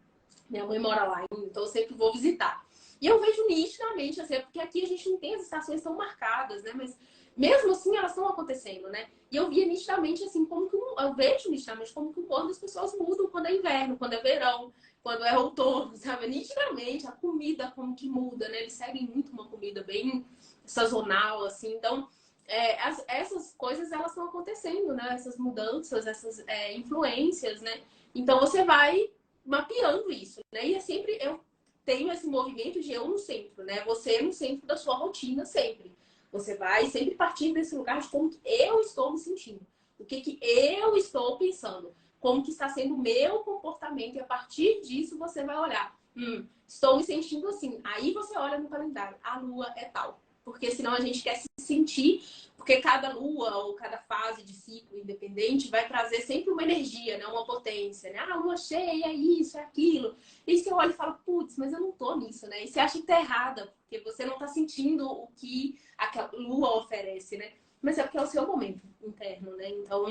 [0.48, 2.66] Minha mãe mora lá, então eu sempre vou visitar.
[2.98, 6.62] E eu vejo nitidamente, assim, porque aqui a gente não tem as estações tão marcadas,
[6.62, 6.72] né?
[6.74, 6.98] Mas
[7.37, 9.11] mesmo assim elas estão acontecendo, né?
[9.31, 12.59] E eu via nitidamente, assim, como que eu vejo nitidamente como que o corpo das
[12.59, 16.29] pessoas mudam quando é inverno, quando é verão, quando é outono, sabe?
[16.29, 18.61] Nitidamente a comida como que muda, né?
[18.61, 20.25] Eles seguem muito uma comida bem
[20.65, 21.75] sazonal, assim.
[21.75, 22.09] Então,
[22.47, 25.09] é, as, essas coisas elas estão acontecendo, né?
[25.12, 27.83] Essas mudanças, essas é, influências, né?
[28.15, 29.11] Então você vai
[29.45, 30.67] mapeando isso, né?
[30.67, 31.41] E é sempre eu
[31.85, 33.85] tenho esse movimento de eu no centro, né?
[33.85, 35.95] Você no centro da sua rotina sempre.
[36.38, 39.66] Você vai sempre partir desse lugar de como que eu estou me sentindo.
[39.99, 41.94] O que, que eu estou pensando.
[42.20, 44.16] Como que está sendo o meu comportamento.
[44.16, 45.99] E a partir disso você vai olhar.
[46.14, 47.81] Hum, estou me sentindo assim.
[47.83, 49.16] Aí você olha no calendário.
[49.22, 50.20] A lua é tal.
[50.44, 52.22] Porque senão a gente quer se sentir
[52.66, 57.24] porque cada lua ou cada fase de ciclo independente vai trazer sempre uma energia, né?
[57.26, 58.11] uma potência.
[58.11, 58.18] Né?
[58.18, 60.16] Ah, lua cheia, é isso, é aquilo.
[60.44, 62.64] E você olha e fala, putz, mas eu não tô nisso, né?
[62.64, 66.79] E você acha que tá errada, porque você não tá sentindo o que a lua
[66.79, 67.52] oferece, né?
[67.81, 69.68] Mas é porque é o seu momento interno, né?
[69.70, 70.05] Então,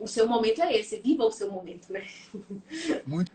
[0.00, 2.04] o seu momento é esse, viva o seu momento, né?
[3.06, 3.30] Muito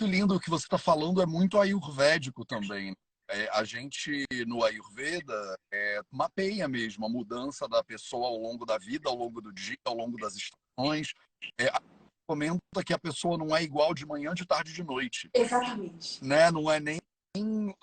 [0.00, 2.96] lindo o que você está falando, é muito ayurvédico também.
[3.28, 8.78] É, a gente, no Ayurveda, é, mapeia mesmo a mudança da pessoa ao longo da
[8.78, 11.12] vida, ao longo do dia, ao longo das estações.
[11.58, 11.70] É,
[12.28, 15.28] comenta que a pessoa não é igual de manhã, de tarde, de noite.
[15.34, 16.24] Exatamente.
[16.24, 16.50] Né?
[16.50, 16.98] Não é nem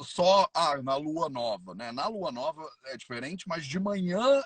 [0.02, 1.92] só ah, na lua nova, né?
[1.92, 4.42] Na lua nova é diferente, mas de manhã,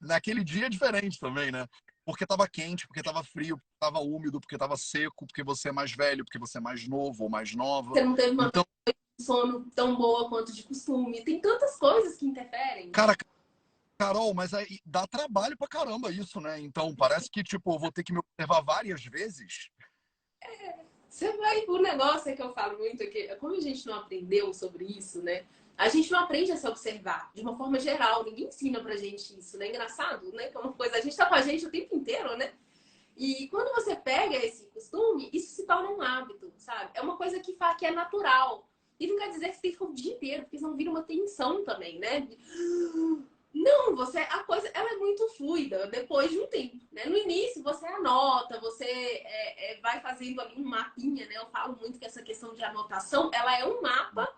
[0.00, 1.66] naquele dia é diferente também, né?
[2.06, 5.72] Porque estava quente, porque estava frio, porque estava úmido, porque estava seco, porque você é
[5.72, 7.90] mais velho, porque você é mais novo ou mais nova.
[7.90, 8.64] Você não teve uma então,
[9.20, 11.24] sono tão boa quanto de costume.
[11.24, 12.90] Tem tantas coisas que interferem.
[12.90, 13.14] Cara,
[13.98, 16.58] Carol, mas aí dá trabalho pra caramba isso, né?
[16.58, 19.68] Então, parece que, tipo, eu vou ter que me observar várias vezes.
[20.42, 20.78] É,
[21.08, 21.66] você vai...
[21.66, 25.22] O negócio é que eu falo muito aqui, como a gente não aprendeu sobre isso,
[25.22, 25.44] né?
[25.76, 28.24] A gente não aprende a se observar de uma forma geral.
[28.24, 29.68] Ninguém ensina pra gente isso, né?
[29.68, 30.48] Engraçado, né?
[30.48, 30.96] Que é uma coisa...
[30.96, 32.54] A gente tá com a gente o tempo inteiro, né?
[33.16, 36.90] E quando você pega esse costume, isso se torna um hábito, sabe?
[36.94, 38.69] É uma coisa que, que é natural.
[39.00, 40.90] E não quer dizer que você tem que ficar o dia inteiro, porque senão vira
[40.90, 42.28] uma tensão também, né?
[43.52, 47.06] Não, você a coisa ela é muito fluida depois de um tempo, né?
[47.06, 51.36] No início você anota, você é, é, vai fazendo ali um mapinha, né?
[51.36, 54.28] Eu falo muito que essa questão de anotação, ela é um mapa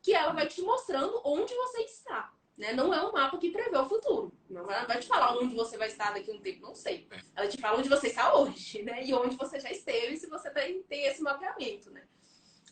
[0.00, 2.72] que ela vai te mostrando onde você está, né?
[2.72, 5.76] Não é um mapa que prevê o futuro, não Ela vai te falar onde você
[5.76, 7.08] vai estar daqui a um tempo, não sei.
[7.34, 9.04] Ela te fala onde você está hoje, né?
[9.04, 12.06] E onde você já esteve, se você tem, tem esse mapeamento, né?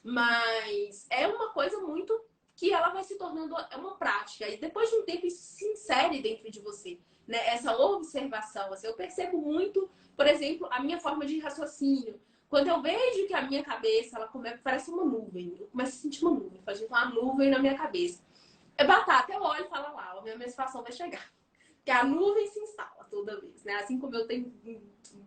[0.02, 2.18] Mas é uma coisa muito
[2.54, 4.48] que ela vai se tornando é uma prática.
[4.48, 6.98] E depois de um tempo, isso se insere dentro de você.
[7.26, 7.38] Né?
[7.48, 8.72] Essa observação.
[8.72, 12.20] Assim, eu percebo muito, por exemplo, a minha forma de raciocínio.
[12.48, 16.02] Quando eu vejo que a minha cabeça ela começa, parece uma nuvem, eu começo a
[16.02, 18.22] sentir uma nuvem, faz uma nuvem na minha cabeça.
[18.76, 21.32] É batata, eu olho e falo lá, a minha menstruação vai chegar.
[21.85, 23.75] Que a nuvem se instala toda vez, né?
[23.77, 24.53] Assim como eu tenho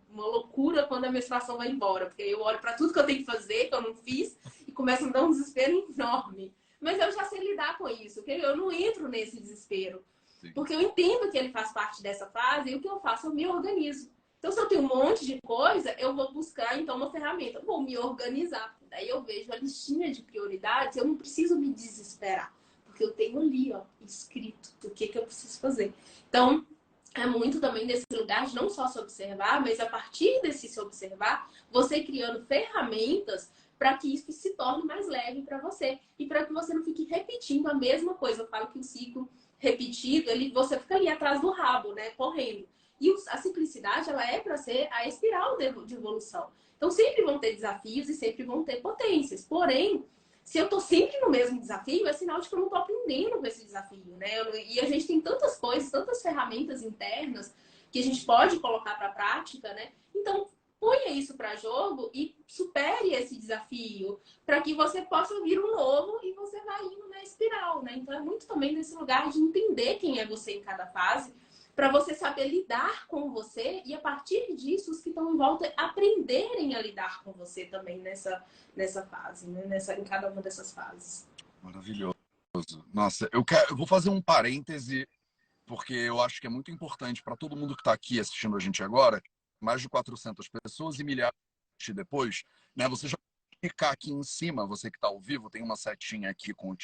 [0.08, 3.18] uma loucura quando a menstruação vai embora, porque eu olho para tudo que eu tenho
[3.18, 6.54] que fazer, que eu não fiz, e começa a me dar um desespero enorme.
[6.80, 10.04] Mas eu já sei lidar com isso, porque eu não entro nesse desespero.
[10.40, 10.52] Sim.
[10.52, 13.34] Porque eu entendo que ele faz parte dessa fase e o que eu faço, eu
[13.34, 14.10] me organizo.
[14.38, 17.60] Então, se eu tenho um monte de coisa, eu vou buscar, então, uma ferramenta.
[17.60, 18.78] Vou me organizar.
[18.88, 22.54] Daí eu vejo a listinha de prioridades, eu não preciso me desesperar.
[22.96, 25.92] Porque eu tenho ali, ó, escrito o que, que eu preciso fazer.
[26.30, 26.66] Então,
[27.14, 30.80] é muito também desse lugar de não só se observar, mas a partir desse se
[30.80, 36.46] observar, você criando ferramentas para que isso se torne mais leve para você e para
[36.46, 38.42] que você não fique repetindo a mesma coisa.
[38.42, 39.28] Eu falo que o ciclo
[39.58, 42.66] repetido, ele, você fica ali atrás do rabo, né, correndo.
[42.98, 46.48] E a simplicidade, ela é para ser a espiral de evolução.
[46.78, 49.44] Então, sempre vão ter desafios e sempre vão ter potências.
[49.44, 50.02] Porém,
[50.46, 53.36] se eu estou sempre no mesmo desafio, é sinal de que eu não estou aprendendo
[53.38, 54.28] com esse desafio, né?
[54.68, 57.52] E a gente tem tantas coisas, tantas ferramentas internas
[57.90, 59.90] que a gente pode colocar para prática, né?
[60.14, 60.46] Então,
[60.78, 66.20] ponha isso para jogo e supere esse desafio para que você possa vir um novo
[66.22, 67.94] e você vai indo na espiral, né?
[67.96, 71.34] Então é muito também nesse lugar de entender quem é você em cada fase,
[71.76, 75.70] para você saber lidar com você e a partir disso os que estão em volta
[75.76, 78.42] aprenderem a lidar com você também nessa
[78.74, 79.66] nessa fase, né?
[79.66, 81.28] Nessa em cada uma dessas fases.
[81.62, 82.16] Maravilhoso.
[82.92, 85.06] Nossa, eu quero, eu vou fazer um parêntese
[85.66, 88.60] porque eu acho que é muito importante para todo mundo que está aqui assistindo a
[88.60, 89.22] gente agora
[89.60, 91.36] mais de 400 pessoas e milhares
[91.78, 92.42] de depois,
[92.74, 92.88] né?
[92.88, 93.16] Você já
[93.60, 96.76] clicar aqui em cima, você que está ao vivo, tem uma setinha aqui com o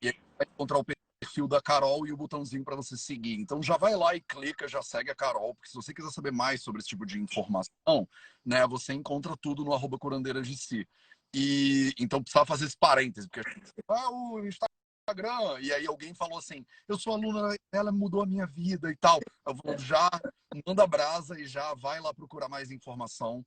[0.00, 0.84] e aí vai encontrar o
[1.20, 3.34] perfil da Carol e o botãozinho para você seguir.
[3.34, 6.32] Então já vai lá e clica, já segue a Carol, porque se você quiser saber
[6.32, 8.08] mais sobre esse tipo de informação,
[8.44, 10.88] né, você encontra tudo no arroba curandeiras de si.
[11.34, 16.14] E então precisava fazer esse parêntese, porque a gente, ah, o Instagram e aí alguém
[16.14, 19.20] falou assim: eu sou aluna, ela mudou a minha vida e tal.
[19.46, 20.08] Eu vou já,
[20.66, 23.44] manda brasa e já vai lá procurar mais informação,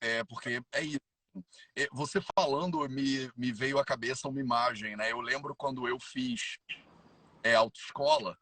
[0.00, 0.98] é, porque é isso.
[1.76, 5.10] É, você falando, me, me veio à cabeça uma imagem, né?
[5.10, 6.58] Eu lembro quando eu fiz
[7.44, 8.36] é, autoescola,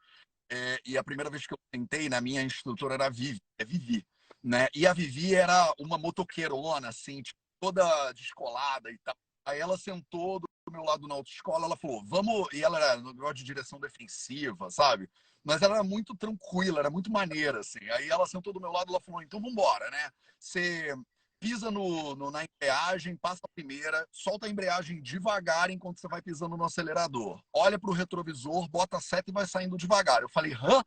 [0.51, 4.07] é, e a primeira vez que eu tentei, na minha instrutora era Vivi, é Vivi,
[4.43, 4.69] né?
[4.75, 9.15] E a Vivi era uma motoqueirona, assim, tipo, toda descolada e tal.
[9.45, 12.49] Aí ela sentou do meu lado na autoescola, ela falou, vamos.
[12.53, 15.09] E ela era no negócio de direção defensiva, sabe?
[15.45, 17.81] Mas ela era muito tranquila, era muito maneira, assim.
[17.91, 20.11] Aí ela sentou do meu lado ela falou, então vambora, né?
[20.39, 20.95] Você
[21.43, 26.23] pisa no, no, na embreagem, passa a primeira, solta a embreagem devagar enquanto você vai
[26.23, 27.43] pisando no acelerador.
[27.53, 30.23] Olha para o retrovisor, bota a seta e vai saindo devagar.
[30.23, 30.85] Eu falei, hã?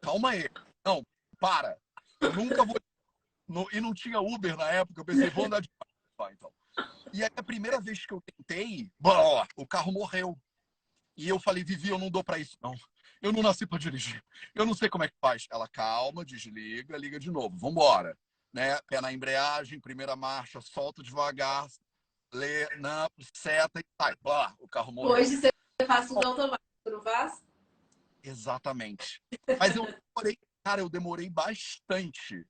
[0.00, 0.48] Calma aí.
[0.82, 1.02] Não,
[1.38, 1.76] para.
[2.18, 2.74] Eu nunca vou.
[3.46, 5.68] No, e não tinha Uber na época, eu pensei, vou andar de
[6.30, 6.52] então.
[7.12, 10.38] E aí, a primeira vez que eu tentei, ó, o carro morreu.
[11.16, 12.72] E eu falei, Vivi, eu não dou para isso, não.
[13.20, 14.22] Eu não nasci para dirigir.
[14.54, 15.48] Eu não sei como é que faz.
[15.50, 17.58] Ela, calma, desliga, liga de novo.
[17.58, 18.16] Vambora.
[18.52, 18.78] Né?
[18.88, 21.68] Pé na embreagem, primeira marcha, solta devagar,
[22.32, 24.14] lê, na, seta e sai.
[24.20, 25.12] Blá, o carro morreu.
[25.12, 25.50] Hoje você
[25.86, 27.42] faz tudo automático, não faz?
[28.22, 29.22] Exatamente.
[29.58, 32.46] Mas eu demorei, cara, eu demorei bastante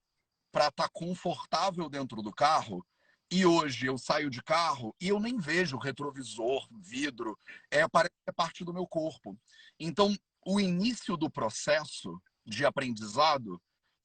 [0.50, 2.84] para estar tá confortável dentro do carro
[3.30, 7.38] e hoje eu saio de carro e eu nem vejo retrovisor, vidro,
[7.70, 9.38] é, é parte do meu corpo.
[9.78, 10.12] Então,
[10.44, 13.60] o início do processo de aprendizado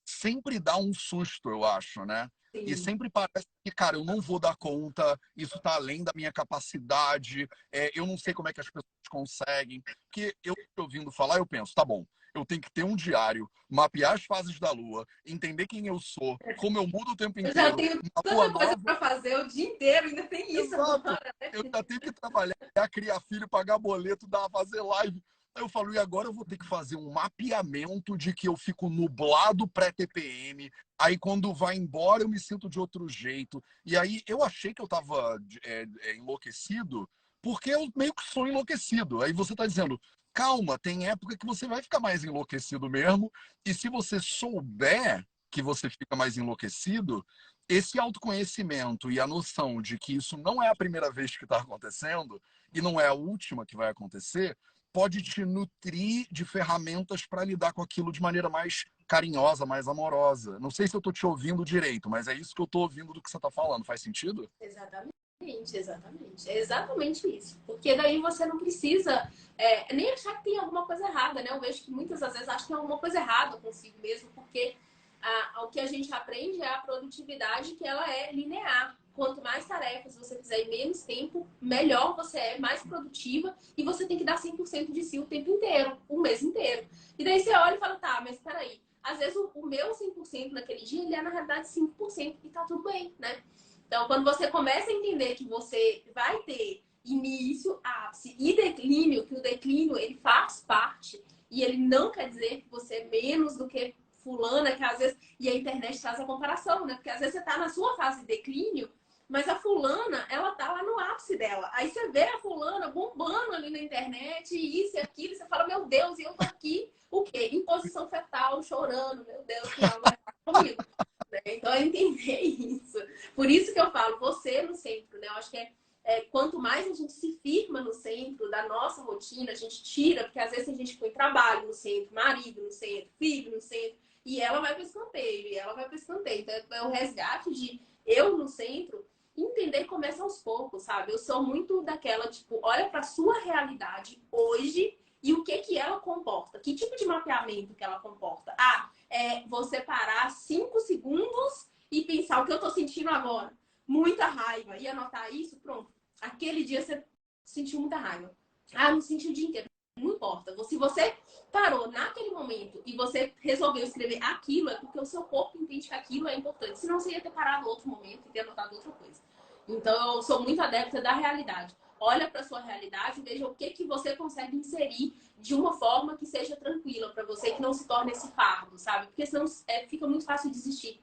[0.05, 2.29] sempre dá um susto, eu acho, né?
[2.51, 2.63] Sim.
[2.65, 6.31] E sempre parece que, cara, eu não vou dar conta, isso está além da minha
[6.31, 9.81] capacidade, é, eu não sei como é que as pessoas conseguem.
[9.81, 14.13] Porque eu ouvindo falar, eu penso, tá bom, eu tenho que ter um diário, mapear
[14.13, 17.57] as fases da lua, entender quem eu sou, como eu mudo o tempo inteiro.
[17.57, 18.77] Eu já tenho tanta coisa nova...
[18.77, 21.49] para fazer o dia inteiro, ainda tem isso agora, né?
[21.53, 22.55] Eu ainda tenho que trabalhar,
[22.91, 25.21] criar filho, pagar boleto, dar, fazer live.
[25.55, 28.57] Aí eu falo, e agora eu vou ter que fazer um mapeamento de que eu
[28.57, 30.69] fico nublado pré-TPM.
[30.99, 33.63] Aí quando vai embora eu me sinto de outro jeito.
[33.85, 37.09] E aí eu achei que eu tava é, é, enlouquecido,
[37.41, 39.23] porque eu meio que sou enlouquecido.
[39.23, 39.97] Aí você tá dizendo,
[40.33, 43.31] calma, tem época que você vai ficar mais enlouquecido mesmo.
[43.65, 47.25] E se você souber que você fica mais enlouquecido,
[47.69, 51.59] esse autoconhecimento e a noção de que isso não é a primeira vez que está
[51.59, 52.41] acontecendo
[52.73, 54.57] e não é a última que vai acontecer,
[54.95, 60.57] pode te nutrir de ferramentas para lidar com aquilo de maneira mais carinhosa, mais amorosa.
[60.57, 63.11] Não sei se eu tô te ouvindo direito, mas é isso que eu tô ouvindo
[63.11, 63.83] do que você tá falando.
[63.83, 64.49] Faz sentido?
[64.61, 65.13] Exatamente.
[65.41, 67.61] Exatamente, é exatamente isso.
[67.67, 71.49] Porque daí você não precisa é, nem achar que tem alguma coisa errada, né?
[71.51, 74.77] Eu vejo que muitas das vezes acham que tem alguma coisa errada consigo mesmo, porque
[75.21, 78.97] a, o que a gente aprende é a produtividade que ela é linear.
[79.15, 84.05] Quanto mais tarefas você fizer em menos tempo, melhor você é, mais produtiva e você
[84.05, 86.85] tem que dar 100% de si o tempo inteiro, o mês inteiro.
[87.17, 90.51] E daí você olha e fala, tá, mas peraí, às vezes o, o meu 100%
[90.51, 93.41] naquele dia, ele é na realidade 5% e tá tudo bem, né?
[93.87, 99.35] Então, quando você começa a entender que você vai ter início, ápice e declínio, que
[99.35, 103.67] o declínio ele faz parte e ele não quer dizer que você é menos do
[103.67, 106.95] que fulana, que às vezes e a internet traz a comparação, né?
[106.95, 108.89] Porque às vezes você está na sua fase de declínio,
[109.27, 111.69] mas a fulana, ela tá lá no ápice dela.
[111.73, 115.67] Aí você vê a fulana bombando ali na internet, isso e aquilo, e você fala,
[115.67, 117.49] meu Deus, e eu tô aqui, o quê?
[117.51, 120.83] Em posição fetal, chorando, meu Deus, que não vai comigo.
[121.31, 121.41] Né?
[121.47, 122.97] Então, é entender isso.
[123.35, 125.27] Por isso que eu falo, você no centro, né?
[125.27, 125.73] Eu acho que é,
[126.03, 130.23] é, quanto mais a gente se firma no centro da nossa rotina, a gente tira,
[130.25, 133.97] porque às vezes a gente põe trabalho no centro, marido no centro, filho no centro,
[134.23, 136.41] e ela vai para escanteio, e ela vai para escanteio.
[136.41, 139.03] Então, é o resgate de eu no centro,
[139.37, 141.11] entender começa aos poucos, sabe?
[141.11, 145.99] Eu sou muito daquela, tipo, olha para sua realidade hoje e o que que ela
[145.99, 146.59] comporta.
[146.59, 148.55] Que tipo de mapeamento que ela comporta?
[148.59, 153.51] Ah, é você parar cinco segundos e pensar o que eu tô sentindo agora.
[153.87, 154.77] Muita raiva.
[154.77, 155.91] E anotar isso, pronto.
[156.21, 157.03] Aquele dia você
[157.43, 158.35] sentiu muita raiva.
[158.73, 159.69] Ah, não senti o dia inteiro.
[159.97, 160.55] Não importa.
[160.65, 161.17] Se você
[161.51, 165.93] parou naquele momento e você resolveu escrever aquilo, é porque o seu corpo entende que
[165.93, 166.77] aquilo é importante.
[166.77, 169.21] Senão você ia ter parado outro momento e ter anotado outra coisa.
[169.67, 171.75] Então, eu sou muito adepta da realidade.
[171.99, 176.17] Olha para sua realidade e veja o que, que você consegue inserir de uma forma
[176.17, 179.07] que seja tranquila para você, que não se torne esse fardo, sabe?
[179.07, 181.01] Porque senão é, fica muito fácil desistir.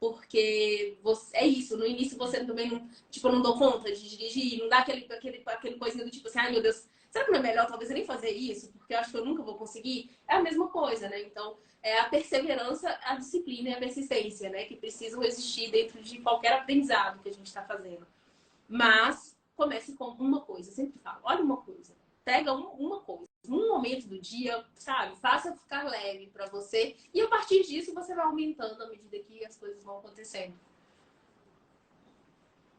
[0.00, 4.58] Porque você, é isso, no início você também não, tipo, não dou conta de dirigir,
[4.58, 7.38] não dá aquele, aquele, aquele coisinha do tipo assim, ai meu Deus, será que não
[7.38, 8.72] é melhor talvez eu nem fazer isso?
[8.72, 10.10] Porque eu acho que eu nunca vou conseguir.
[10.26, 11.22] É a mesma coisa, né?
[11.22, 14.64] Então, é a perseverança, a disciplina e a persistência, né?
[14.64, 18.04] Que precisam existir dentro de qualquer aprendizado que a gente está fazendo.
[18.68, 21.94] Mas comece com uma coisa, eu sempre falo, olha uma coisa,
[22.24, 25.14] pega um, uma coisa, um momento do dia, sabe?
[25.20, 29.44] Faça ficar leve para você e a partir disso você vai aumentando à medida que
[29.44, 30.58] as coisas vão acontecendo.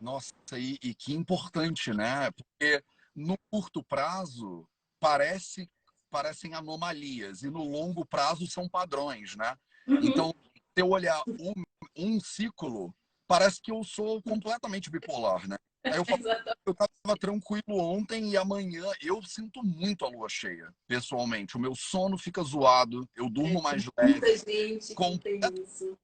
[0.02, 2.30] Nossa, e, e que importante, né?
[2.32, 2.84] Porque
[3.16, 4.68] no curto prazo
[5.00, 5.70] parece
[6.10, 9.54] parecem anomalias e no longo prazo são padrões, né?
[9.86, 10.00] Uhum.
[10.02, 11.54] Então, se eu olhar um,
[11.96, 12.96] um ciclo,
[13.28, 15.58] parece que eu sou completamente bipolar, né?
[15.84, 16.24] Aí eu, falo,
[16.66, 21.58] eu tava tranquilo ontem e amanhã eu sinto muito a lua cheia, pessoalmente.
[21.58, 24.12] O meu sono fica zoado, eu durmo é, mais leve.
[24.14, 25.18] Muita gente com...
[25.18, 25.98] tem isso.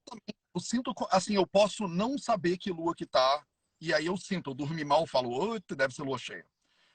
[0.54, 3.44] Eu sinto, assim, eu posso não saber que lua que tá,
[3.80, 6.46] e aí eu sinto, eu dormi mal, falo, deve ser lua cheia.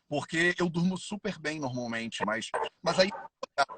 [0.09, 2.49] Porque eu durmo super bem normalmente, mas,
[2.83, 3.11] mas aí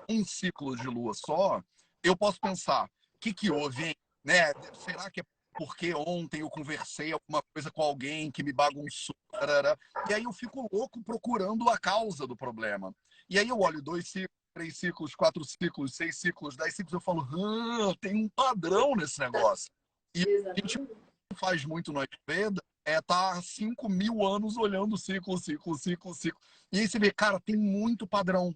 [0.09, 1.63] um ciclo de lua só,
[2.03, 2.89] eu posso pensar, o
[3.21, 3.95] que que houve, hein?
[4.25, 4.53] Né?
[4.75, 5.25] Será que é
[5.59, 9.15] porque ontem eu conversei alguma coisa com alguém que me bagunçou.
[9.33, 9.77] Tarará.
[10.09, 12.95] E aí eu fico louco procurando a causa do problema.
[13.29, 17.01] E aí eu olho dois ciclos, três ciclos, quatro ciclos, seis ciclos, dez ciclos, eu
[17.01, 19.69] falo, ah, tem um padrão nesse negócio.
[20.15, 20.79] E Exatamente.
[20.79, 20.97] a gente
[21.35, 26.41] faz muito no Ayurveda é tá 5 mil anos olhando ciclo, ciclo, ciclo, ciclo.
[26.73, 28.55] E aí você vê, cara, tem muito padrão.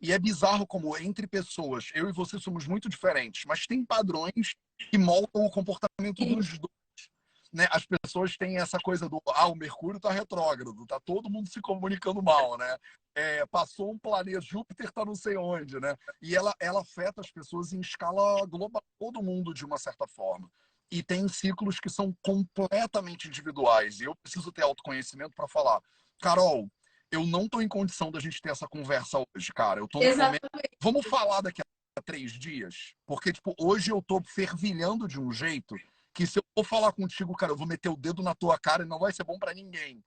[0.00, 4.54] E é bizarro como entre pessoas, eu e você somos muito diferentes, mas tem padrões
[4.90, 6.76] que moldam o comportamento dos dois.
[7.52, 7.66] Né?
[7.70, 11.60] As pessoas têm essa coisa do ah, o Mercúrio está retrógrado, tá todo mundo se
[11.60, 12.76] comunicando mal, né?
[13.14, 15.96] É, passou um planeta, Júpiter está não sei onde, né?
[16.20, 20.50] E ela, ela afeta as pessoas em escala global, todo mundo de uma certa forma.
[20.90, 24.00] E tem ciclos que são completamente individuais.
[24.00, 25.80] E eu preciso ter autoconhecimento para falar,
[26.20, 26.70] Carol,
[27.10, 29.80] eu não tô em condição da gente ter essa conversa hoje, cara.
[29.80, 30.42] Eu tô Exatamente.
[30.52, 30.76] Momento...
[30.80, 32.94] Vamos falar daqui a três dias?
[33.06, 35.74] Porque, tipo, hoje eu tô fervilhando de um jeito
[36.14, 38.82] que se eu for falar contigo, cara, eu vou meter o dedo na tua cara
[38.82, 40.02] e não vai ser bom para ninguém.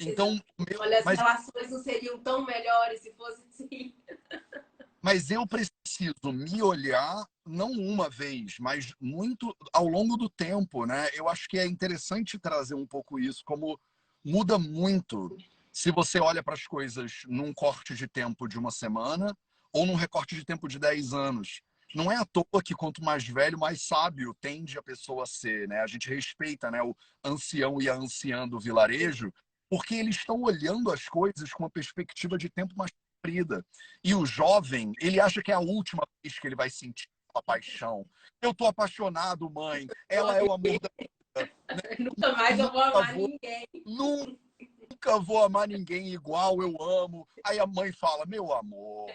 [0.00, 0.80] Então, meu...
[0.80, 1.18] olha, as mas...
[1.18, 3.94] relações não seriam tão melhores se fosse assim.
[5.02, 11.08] Mas eu preciso me olhar não uma vez, mas muito ao longo do tempo, né?
[11.14, 13.78] Eu acho que é interessante trazer um pouco isso, como
[14.24, 15.36] muda muito
[15.72, 19.36] se você olha para as coisas num corte de tempo de uma semana
[19.72, 21.62] ou num recorte de tempo de 10 anos.
[21.94, 25.66] Não é à toa que quanto mais velho, mais sábio tende a pessoa a ser,
[25.66, 25.80] né?
[25.80, 29.32] A gente respeita, né, o ancião e a anciã do vilarejo,
[29.68, 32.92] porque eles estão olhando as coisas com uma perspectiva de tempo mais
[33.22, 33.64] comprida.
[34.02, 37.42] E o jovem, ele acha que é a última vez que ele vai sentir a
[37.42, 38.04] paixão.
[38.42, 39.86] Eu tô apaixonado, mãe.
[40.08, 41.12] Ela é o amor da vida.
[41.36, 41.48] Né?
[41.98, 43.66] Nunca mais eu vou amar vou, ninguém.
[43.86, 47.26] Nunca vou amar ninguém igual eu amo.
[47.46, 49.06] Aí a mãe fala, meu amor,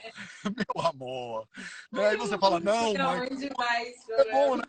[0.75, 1.47] meu amor.
[1.91, 2.07] Né?
[2.07, 3.27] Aí você fala, não, mãe.
[4.09, 4.63] É bom, né?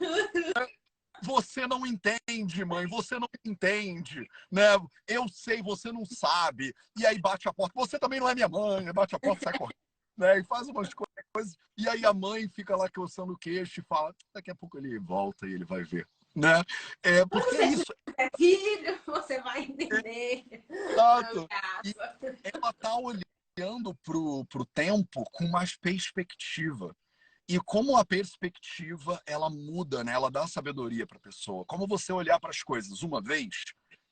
[1.23, 4.77] Você não entende, mãe, você não entende, né?
[5.07, 6.75] Eu sei, você não sabe.
[6.99, 7.73] E aí bate a porta.
[7.75, 9.75] Você também não é minha mãe, bate a porta, sai correndo.
[10.19, 10.41] Né?
[10.41, 11.57] E faz umas coisas.
[11.77, 14.99] E aí a mãe fica lá coçando o queixo e fala: daqui a pouco ele
[14.99, 16.09] volta e ele vai ver.
[16.35, 16.61] Né?
[17.05, 17.95] É, porque você isso.
[18.19, 20.45] É filho, você vai entender.
[20.69, 21.47] Exato.
[22.53, 26.97] Ela tá olhando pro, pro tempo com mais perspectiva.
[27.49, 30.13] E como a perspectiva ela muda, né?
[30.13, 31.65] Ela dá sabedoria para a pessoa.
[31.65, 33.49] Como você olhar para as coisas uma vez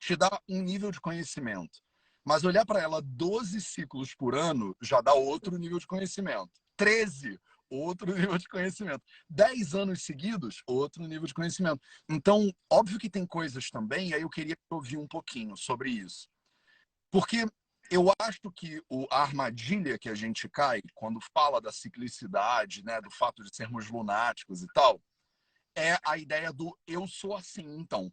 [0.00, 1.80] te dá um nível de conhecimento.
[2.24, 6.50] Mas olhar para ela 12 ciclos por ano já dá outro nível de conhecimento.
[6.76, 7.38] 13,
[7.70, 9.02] outro nível de conhecimento.
[9.28, 11.80] 10 anos seguidos, outro nível de conhecimento.
[12.08, 16.28] Então, óbvio que tem coisas também, aí eu queria ouvir um pouquinho sobre isso.
[17.10, 17.46] Porque
[17.90, 23.00] eu acho que o, a armadilha que a gente cai quando fala da ciclicidade, né,
[23.00, 25.00] do fato de sermos lunáticos e tal,
[25.74, 28.12] é a ideia do eu sou assim, então.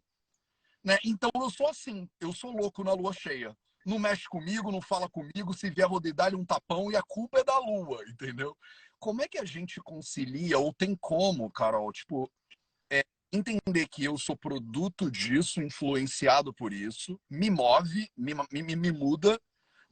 [0.82, 0.98] Né?
[1.04, 3.56] Então eu sou assim, eu sou louco na lua cheia.
[3.86, 7.40] Não mexe comigo, não fala comigo, se vier vou dar-lhe um tapão e a culpa
[7.40, 8.56] é da lua, entendeu?
[8.98, 12.30] Como é que a gente concilia, ou tem como, Carol, tipo,
[12.90, 18.92] é, entender que eu sou produto disso, influenciado por isso, me move, me, me, me
[18.92, 19.38] muda,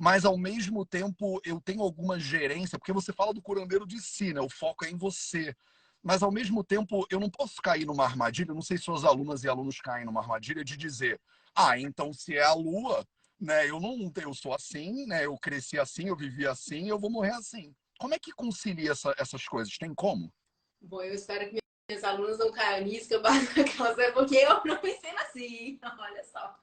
[0.03, 4.35] mas ao mesmo tempo eu tenho alguma gerência, porque você fala do curandeiro de si,
[4.35, 4.41] né?
[4.41, 5.55] O foco é em você.
[6.03, 9.45] Mas ao mesmo tempo eu não posso cair numa armadilha, não sei se suas alunas
[9.45, 11.21] e alunos caem numa armadilha de dizer:
[11.55, 13.07] "Ah, então se é a lua,
[13.41, 15.25] né, eu não eu sou assim, né?
[15.25, 17.73] Eu cresci assim, eu vivi assim, eu vou morrer assim".
[18.01, 19.79] Como é que concilia essa, essas coisas?
[19.79, 20.33] Tem como?
[20.81, 24.65] Bom, eu espero que minhas alunas não caiam nisso, que eu bato naquelas, porque eu
[24.65, 25.79] não ensino assim.
[25.97, 26.59] Olha só,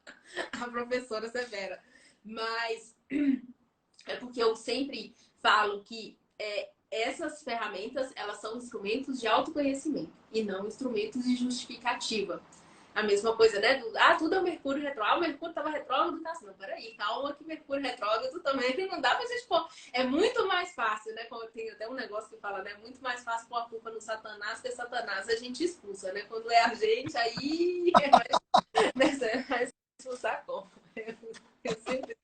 [0.59, 1.81] a professora severa.
[2.23, 2.95] Mas
[4.07, 10.43] é porque eu sempre falo que é, essas ferramentas elas são instrumentos de autoconhecimento e
[10.43, 12.41] não instrumentos de justificativa.
[12.95, 13.75] A mesma coisa, né?
[13.75, 15.13] Do, ah, tudo é o Mercúrio retrógrado.
[15.13, 16.45] Ah, o Mercúrio estava retrógrado, tá assim.
[16.45, 19.67] Não, peraí, calma que Mercúrio retrógrado também não dá pra gente pôr.
[19.93, 21.23] É muito mais fácil, né?
[21.25, 22.71] Como tem até um negócio que fala, né?
[22.71, 26.21] É muito mais fácil pôr a culpa no Satanás, que Satanás a gente expulsa, né?
[26.23, 27.91] Quando é a gente, aí.
[28.01, 29.45] É mais, né?
[29.47, 30.69] Mas expulsar como?
[31.63, 32.17] Eu sempre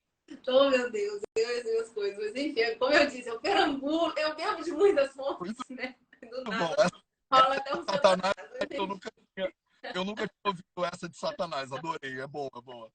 [0.48, 2.18] Oh, meu Deus, eu e as minhas coisas.
[2.18, 5.94] Mas enfim, como eu disse, eu perambulo, eu bebo de muitas fontes, né?
[6.22, 6.88] Do nada.
[6.90, 7.00] Bom,
[7.32, 8.34] rola até um Satanás.
[8.70, 9.52] Eu nunca, tinha,
[9.94, 12.90] eu nunca tinha ouvido essa de Satanás, adorei, é boa, é boa.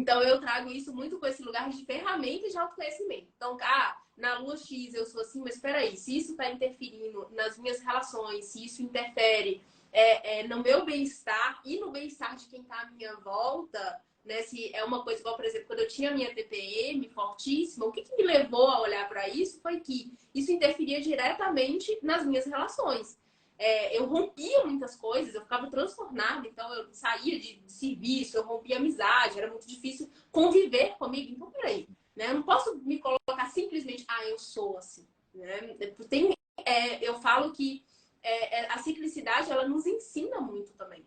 [0.00, 3.32] Então eu trago isso muito com esse lugar de ferramentas de autoconhecimento.
[3.36, 7.28] Então, ah, na lua X eu sou assim, mas espera aí, se isso está interferindo
[7.30, 12.46] nas minhas relações, se isso interfere é, é, no meu bem-estar e no bem-estar de
[12.46, 14.42] quem está à minha volta, né?
[14.42, 18.02] Se é uma coisa igual, por exemplo, quando eu tinha minha TPM fortíssima, o que,
[18.02, 23.18] que me levou a olhar para isso foi que isso interferia diretamente nas minhas relações.
[23.58, 28.76] É, eu rompia muitas coisas, eu ficava transtornada, então eu saía de, serviço, eu rompia
[28.76, 31.32] amizade, era muito difícil conviver comigo.
[31.32, 32.30] Então, peraí, né?
[32.30, 35.06] Eu não posso me colocar simplesmente, ah, eu sou assim.
[35.34, 35.76] Né?
[36.08, 36.32] Tem,
[36.64, 37.84] é, eu falo que
[38.22, 41.06] é, é, a ciclicidade, ela nos ensina muito também.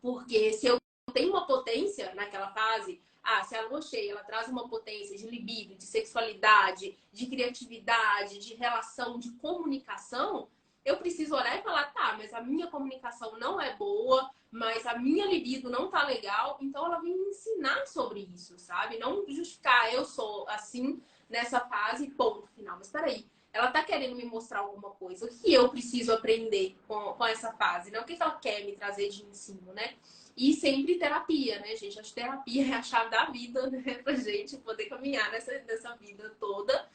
[0.00, 0.78] Porque se eu
[1.16, 5.26] tem uma potência naquela fase, ah, se a lua cheia ela traz uma potência de
[5.26, 10.46] libido, de sexualidade, de criatividade, de relação, de comunicação,
[10.84, 14.98] eu preciso olhar e falar, tá, mas a minha comunicação não é boa, mas a
[14.98, 18.98] minha libido não tá legal, então ela vem me ensinar sobre isso, sabe?
[18.98, 22.76] Não justificar, eu sou assim nessa fase, ponto final.
[22.76, 25.24] Mas peraí, ela tá querendo me mostrar alguma coisa.
[25.24, 27.98] O que eu preciso aprender com, com essa fase, né?
[28.00, 29.94] O que ela quer me trazer de ensino, né?
[30.36, 31.98] E sempre terapia, né, gente?
[31.98, 33.94] Acho que terapia é a chave da vida, né?
[34.04, 36.88] Pra gente poder caminhar nessa, nessa vida toda.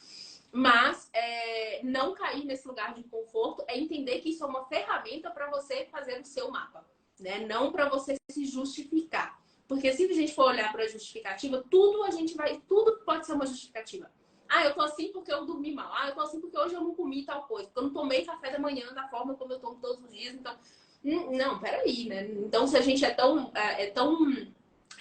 [0.51, 5.31] Mas é, não cair nesse lugar de conforto é entender que isso é uma ferramenta
[5.31, 6.85] para você fazer o seu mapa,
[7.19, 7.39] né?
[7.47, 9.41] Não para você se justificar.
[9.67, 13.25] Porque se a gente for olhar para a justificativa, tudo a gente vai, tudo pode
[13.25, 14.11] ser uma justificativa.
[14.49, 15.93] Ah, eu tô assim porque eu dormi mal.
[15.95, 17.69] Ah, eu tô assim porque hoje eu não comi tal coisa.
[17.69, 20.35] Porque eu não tomei café da manhã da forma como eu tomo todos os dias.
[20.35, 20.53] Então,
[21.03, 22.29] não, peraí, né?
[22.31, 24.17] Então, se a gente é tão, é, é tão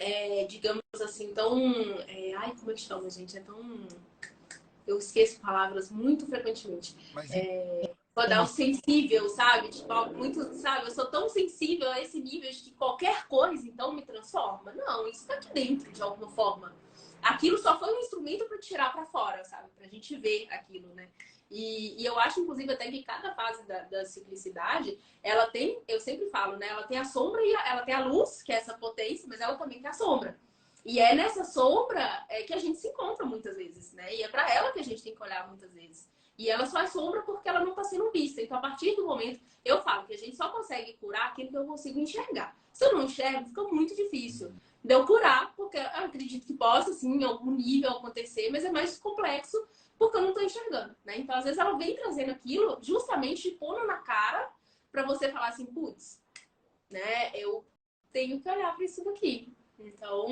[0.00, 1.60] é, digamos assim, tão.
[2.08, 3.36] É, ai, como é que chama, gente?
[3.36, 3.86] É tão.
[4.86, 6.96] Eu esqueço palavras muito frequentemente.
[7.12, 7.30] Mas...
[7.30, 9.68] É, vou dar um sensível, sabe?
[9.68, 10.86] Tipo, muito, sabe?
[10.86, 14.72] Eu sou tão sensível a esse nível de que qualquer coisa, então, me transforma.
[14.72, 16.74] Não, isso tá aqui dentro, de alguma forma.
[17.22, 19.68] Aquilo só foi um instrumento para tirar para fora, sabe?
[19.76, 21.10] Pra gente ver aquilo, né?
[21.50, 25.98] E, e, eu acho, inclusive, até que cada fase da, da, ciclicidade, ela tem, eu
[25.98, 26.68] sempre falo, né?
[26.68, 29.40] Ela tem a sombra e a, ela tem a luz, que é essa potência, mas
[29.40, 30.38] ela também tem a sombra.
[30.84, 34.14] E é nessa sombra é, que a gente se encontra muitas vezes, né?
[34.14, 36.08] E é para ela que a gente tem que olhar muitas vezes.
[36.38, 38.40] E ela só é sombra porque ela não está sendo vista.
[38.40, 41.58] Então, a partir do momento, eu falo que a gente só consegue curar aquilo que
[41.58, 42.56] eu consigo enxergar.
[42.72, 46.94] Se eu não enxergo, fica muito difícil de eu curar, porque eu acredito que possa,
[46.94, 49.58] sim, em algum nível acontecer, mas é mais complexo
[50.00, 51.18] porque eu não estou enxergando, né?
[51.18, 54.50] Então, às vezes, ela vem trazendo aquilo justamente pondo na cara
[54.90, 56.18] para você falar assim, putz,
[56.88, 57.30] né?
[57.34, 57.66] Eu
[58.10, 59.54] tenho que olhar para isso daqui.
[59.78, 60.26] Então,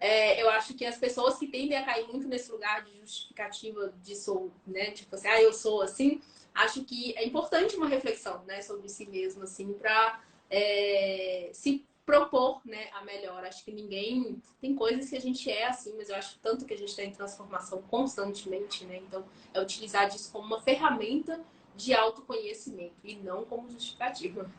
[0.00, 3.94] é, eu acho que as pessoas que tendem a cair muito nesse lugar de justificativa
[4.02, 4.90] de sou, né?
[4.90, 6.20] Tipo assim, ah, eu sou assim,
[6.52, 10.20] acho que é importante uma reflexão, né, sobre si mesmo, assim, para
[10.50, 13.44] é, se propor, né, a melhor.
[13.44, 16.72] Acho que ninguém tem coisas que a gente é assim, mas eu acho tanto que
[16.72, 18.96] a gente está em transformação constantemente, né?
[18.96, 21.38] Então, é utilizar isso como uma ferramenta
[21.76, 24.50] de autoconhecimento e não como justificativa.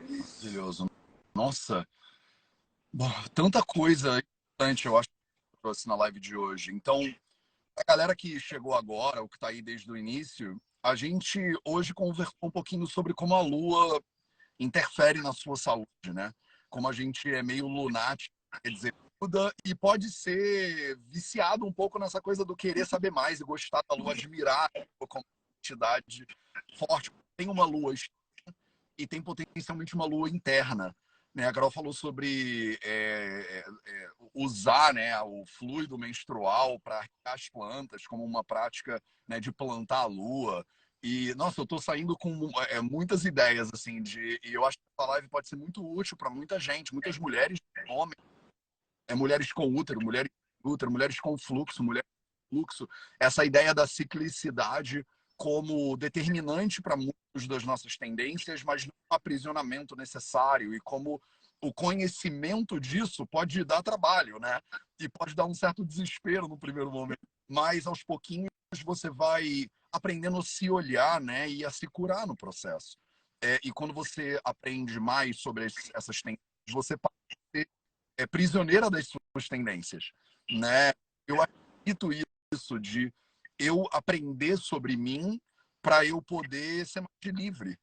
[0.00, 0.86] Maravilhoso.
[1.34, 1.86] Nossa,
[2.96, 4.22] Bom, tanta coisa
[4.54, 6.72] importante, eu acho, que trouxe na live de hoje.
[6.72, 7.00] Então,
[7.76, 11.92] a galera que chegou agora, ou que está aí desde o início, a gente hoje
[11.92, 14.00] conversou um pouquinho sobre como a Lua
[14.60, 16.32] interfere na sua saúde, né?
[16.74, 22.00] Como a gente é meio lunático, quer dizer, muda e pode ser viciado um pouco
[22.00, 24.68] nessa coisa do querer saber mais e gostar da Lua, admirar
[25.08, 25.24] como
[25.60, 26.26] entidade
[26.76, 27.12] forte.
[27.36, 27.94] Tem uma Lua
[28.98, 30.92] e tem potencialmente uma Lua interna.
[31.32, 38.04] Né, a Carol falou sobre é, é, usar né, o fluido menstrual para as plantas
[38.04, 40.66] como uma prática né, de plantar a lua.
[41.06, 44.84] E, nossa, eu estou saindo com é, muitas ideias, assim, de, e eu acho que
[44.98, 47.58] essa live pode ser muito útil para muita gente, muitas mulheres,
[47.90, 48.16] homens,
[49.06, 50.30] é, mulheres com útero, mulheres
[50.62, 52.88] com útero, mulheres com fluxo, mulheres com fluxo.
[53.20, 55.04] Essa ideia da ciclicidade
[55.36, 61.20] como determinante para muitas das nossas tendências, mas não aprisionamento necessário e como
[61.60, 64.58] o conhecimento disso pode dar trabalho, né?
[64.98, 68.48] E pode dar um certo desespero no primeiro momento, mas aos pouquinhos
[68.86, 72.96] você vai aprendendo a se olhar, né, e a se curar no processo.
[73.42, 77.14] É, e quando você aprende mais sobre essas tendências, você pode
[77.54, 77.68] ser
[78.18, 80.10] é, prisioneira das suas tendências,
[80.50, 80.92] né?
[81.26, 82.10] Eu acredito
[82.52, 83.12] isso de
[83.58, 85.38] eu aprender sobre mim
[85.82, 87.78] para eu poder ser mais livre,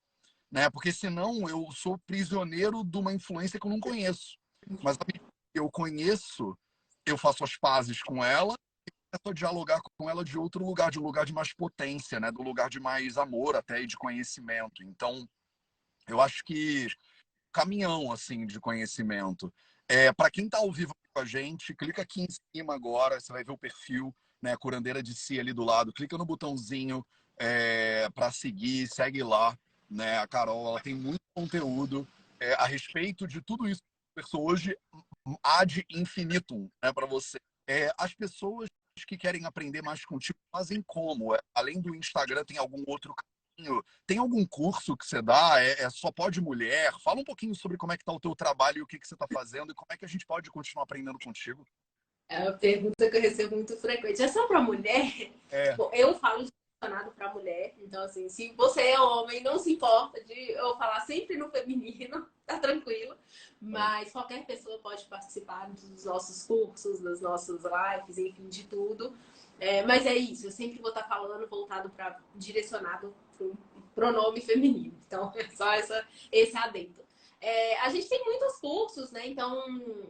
[0.51, 0.69] né?
[0.69, 4.37] Porque senão eu sou prisioneiro de uma influência que eu não conheço.
[4.83, 5.05] Mas a
[5.53, 6.57] eu conheço,
[7.05, 8.55] eu faço as pazes com ela
[9.13, 12.31] a dialogar com ela de outro lugar, de um lugar de mais potência, né?
[12.31, 14.83] Do lugar de mais amor até e de conhecimento.
[14.83, 15.27] Então,
[16.07, 16.87] eu acho que
[17.51, 19.53] caminhão assim de conhecimento.
[19.87, 23.33] É, para quem está ao vivo com a gente, clica aqui em cima agora, você
[23.33, 25.91] vai ver o perfil né, curandeira de si ali do lado.
[25.91, 27.05] Clica no botãozinho
[27.37, 29.57] é, para seguir, segue lá.
[29.89, 30.17] Né?
[30.19, 32.07] A Carol ela tem muito conteúdo
[32.39, 33.81] é, a respeito de tudo isso
[34.15, 34.77] que hoje
[35.43, 37.37] ad infinitum né, para você.
[37.67, 38.69] É, as pessoas
[39.05, 41.35] que querem aprender mais contigo fazem como?
[41.35, 43.83] É, além do Instagram, tem algum outro caminho?
[44.07, 45.61] Tem algum curso que você dá?
[45.61, 46.91] É, é só pode mulher?
[47.03, 49.07] Fala um pouquinho sobre como é que está o teu trabalho e o que, que
[49.07, 51.65] você está fazendo e como é que a gente pode continuar aprendendo contigo.
[52.29, 54.21] É uma pergunta que eu recebo muito frequente.
[54.21, 55.31] É só para mulher?
[55.49, 55.75] É.
[55.75, 56.47] Bom, eu falo
[56.81, 57.73] direcionado para mulher.
[57.77, 62.27] Então, assim, se você é homem, não se importa de eu falar sempre no feminino,
[62.45, 63.15] tá tranquilo.
[63.61, 69.15] Mas qualquer pessoa pode participar dos nossos cursos, das nossas lives, enfim, de tudo.
[69.59, 73.57] É, mas é isso, eu sempre vou estar falando voltado para direcionado para o
[73.93, 74.97] pronome feminino.
[75.05, 77.01] Então, é só essa, esse adendo.
[77.41, 79.27] É, a gente tem muitos cursos, né?
[79.27, 79.59] Então,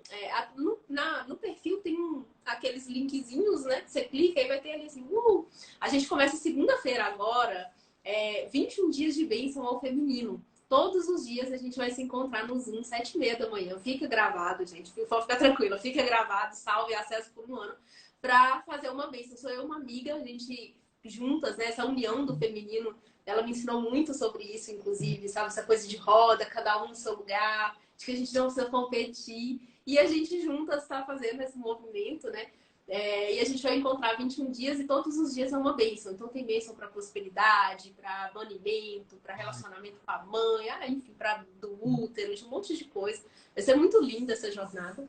[0.09, 3.84] é, a, no, na, no perfil tem um, aqueles linkzinhos, né?
[3.88, 5.47] Você clica e vai ter ali assim, uh,
[5.79, 7.71] A gente começa segunda-feira agora,
[8.03, 10.43] é, 21 dias de bênção ao feminino.
[10.67, 13.79] Todos os dias a gente vai se encontrar no Zoom, sete e meia da manhã.
[13.79, 14.91] Fica gravado, gente.
[14.91, 15.77] Pode ficar tranquilo.
[15.79, 17.75] Fica gravado, salve acesso por um ano.
[18.21, 19.38] Para fazer uma bênção.
[19.38, 21.65] Sou eu uma amiga, a gente juntas, né?
[21.65, 22.95] Essa união do feminino
[23.26, 25.47] ela me ensinou muito sobre isso, inclusive, sabe?
[25.47, 28.65] Essa coisa de roda, cada um no seu lugar, de que a gente não precisa
[28.69, 29.61] competir.
[29.86, 32.47] E a gente juntas está fazendo esse movimento, né?
[32.88, 36.11] É, e a gente vai encontrar 21 dias e todos os dias é uma bênção.
[36.11, 41.45] Então tem bênção para prosperidade, para banimento, para relacionamento com a mãe, ah, enfim, para
[41.61, 43.24] do útero, de um monte de coisa.
[43.55, 45.07] Vai ser muito linda essa jornada.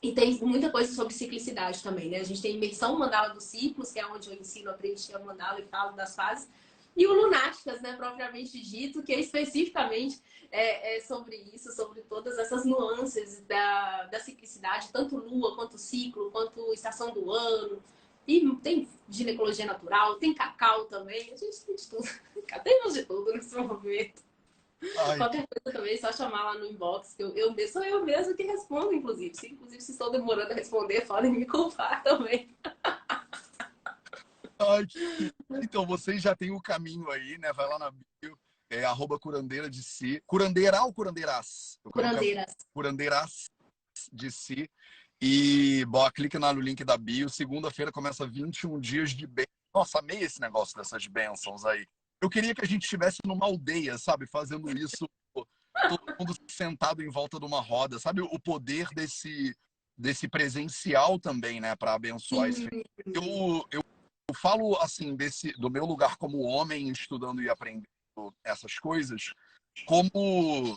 [0.00, 2.18] E tem muita coisa sobre ciclicidade também, né?
[2.18, 5.18] A gente tem imersão mandala dos ciclos, que é onde eu ensino a preencher a
[5.18, 6.48] mandala e falo das fases.
[6.96, 10.20] E o Lunáticas, né, propriamente dito, que é especificamente
[10.50, 16.30] é, é sobre isso, sobre todas essas nuances da, da ciclicidade, tanto lua, quanto ciclo,
[16.30, 17.82] quanto estação do ano.
[18.26, 22.08] E tem ginecologia natural, tem cacau também, a gente tem de tudo.
[22.64, 24.22] Temos de tudo nesse movimento.
[24.82, 25.16] Ai.
[25.16, 28.34] Qualquer coisa também, é só chamar lá no inbox, que eu, eu sou eu mesmo
[28.34, 29.34] que respondo, inclusive.
[29.34, 32.56] Se, inclusive, se estou demorando a responder, podem me culpar também.
[35.62, 37.52] Então, vocês já têm o caminho aí, né?
[37.52, 38.38] Vai lá na bio,
[38.70, 40.22] é arroba curandeira de si.
[40.26, 41.78] Curandeira ou curandeiras?
[41.84, 42.54] Curandeiras.
[42.74, 43.50] Curandeiras
[44.12, 44.70] de si.
[45.20, 47.28] E, bom, clica no link da bio.
[47.28, 49.48] Segunda-feira começa 21 dias de bênçãos.
[49.74, 51.86] Nossa, amei esse negócio dessas bênçãos aí.
[52.20, 54.26] Eu queria que a gente estivesse numa aldeia, sabe?
[54.26, 58.20] Fazendo isso, todo mundo sentado em volta de uma roda, sabe?
[58.20, 59.54] O poder desse,
[59.96, 61.76] desse presencial também, né?
[61.76, 62.68] Para abençoar esse.
[63.06, 63.82] Eu, eu,
[64.28, 67.86] eu falo, assim, desse, do meu lugar como homem, estudando e aprendendo
[68.44, 69.32] essas coisas,
[69.86, 70.76] como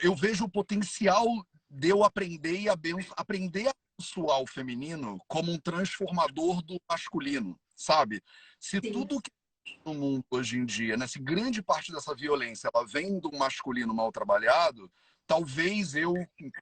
[0.00, 1.26] eu vejo o potencial
[1.68, 7.58] de eu aprender e abenço, aprender a abençoar o feminino como um transformador do masculino,
[7.74, 8.22] sabe?
[8.60, 8.92] Se Sim.
[8.92, 9.30] tudo que
[9.84, 11.06] no mundo hoje em dia, né?
[11.06, 14.90] Se grande parte dessa violência ela vem do masculino mal trabalhado,
[15.26, 16.14] talvez eu,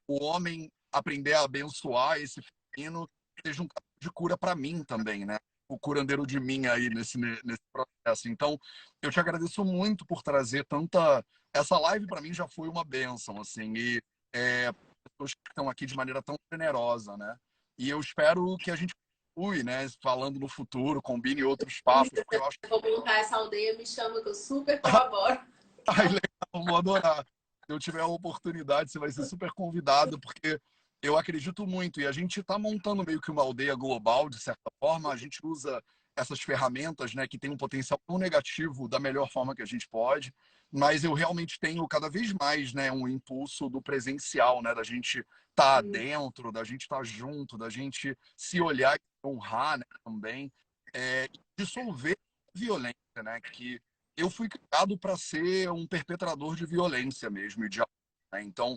[0.09, 2.41] o homem, aprender a abençoar esse
[2.75, 3.09] feminino
[3.45, 5.39] seja um caminho de cura para mim também, né?
[5.75, 8.29] O curandeiro de mim aí nesse, nesse processo.
[8.29, 8.57] Então,
[9.03, 11.25] eu te agradeço muito por trazer tanta.
[11.53, 14.01] Essa live para mim já foi uma benção, assim, e
[14.35, 14.73] é,
[15.05, 17.37] pessoas que estão aqui de maneira tão generosa, né?
[17.79, 18.95] E eu espero que a gente
[19.35, 19.87] continue, né?
[20.01, 22.11] Falando no futuro, combine outros papos.
[22.31, 22.59] Eu acho...
[22.69, 25.41] Vou montar essa aldeia, me chama que eu super colaboro.
[25.89, 27.25] Ai, legal, vou adorar.
[27.67, 30.59] Se eu tiver a oportunidade, você vai ser super convidado, porque
[31.05, 32.01] eu acredito muito.
[32.01, 35.13] E a gente está montando meio que uma aldeia global, de certa forma.
[35.13, 35.83] A gente usa
[36.17, 39.89] essas ferramentas, né, que tem um potencial tão negativo da melhor forma que a gente
[39.89, 40.33] pode
[40.75, 45.19] mas eu realmente tenho cada vez mais né, um impulso do presencial, né, da gente
[45.51, 49.85] estar tá dentro, da gente estar tá junto, da gente se olhar e honrar né,
[50.05, 50.53] também,
[50.93, 53.81] é, dissolver a violência, né, que
[54.17, 58.77] eu fui criado para ser um perpetrador de violência mesmo, de, né, então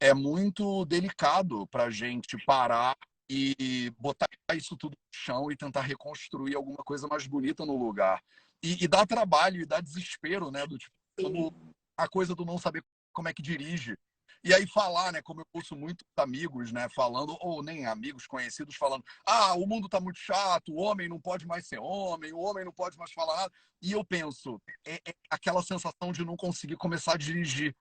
[0.00, 2.96] é muito delicado para a gente parar
[3.28, 8.22] e botar isso tudo no chão e tentar reconstruir alguma coisa mais bonita no lugar.
[8.62, 10.66] E, e dá trabalho e dá desespero, né?
[10.66, 11.54] Do tipo,
[11.96, 12.82] a coisa do não saber
[13.12, 13.96] como é que dirige.
[14.42, 18.76] E aí falar, né, como eu ouço muitos amigos, né, falando, ou nem amigos conhecidos
[18.76, 22.38] falando, ah, o mundo tá muito chato, o homem não pode mais ser homem, o
[22.38, 23.52] homem não pode mais falar nada.
[23.80, 27.74] E eu penso, é, é aquela sensação de não conseguir começar a dirigir,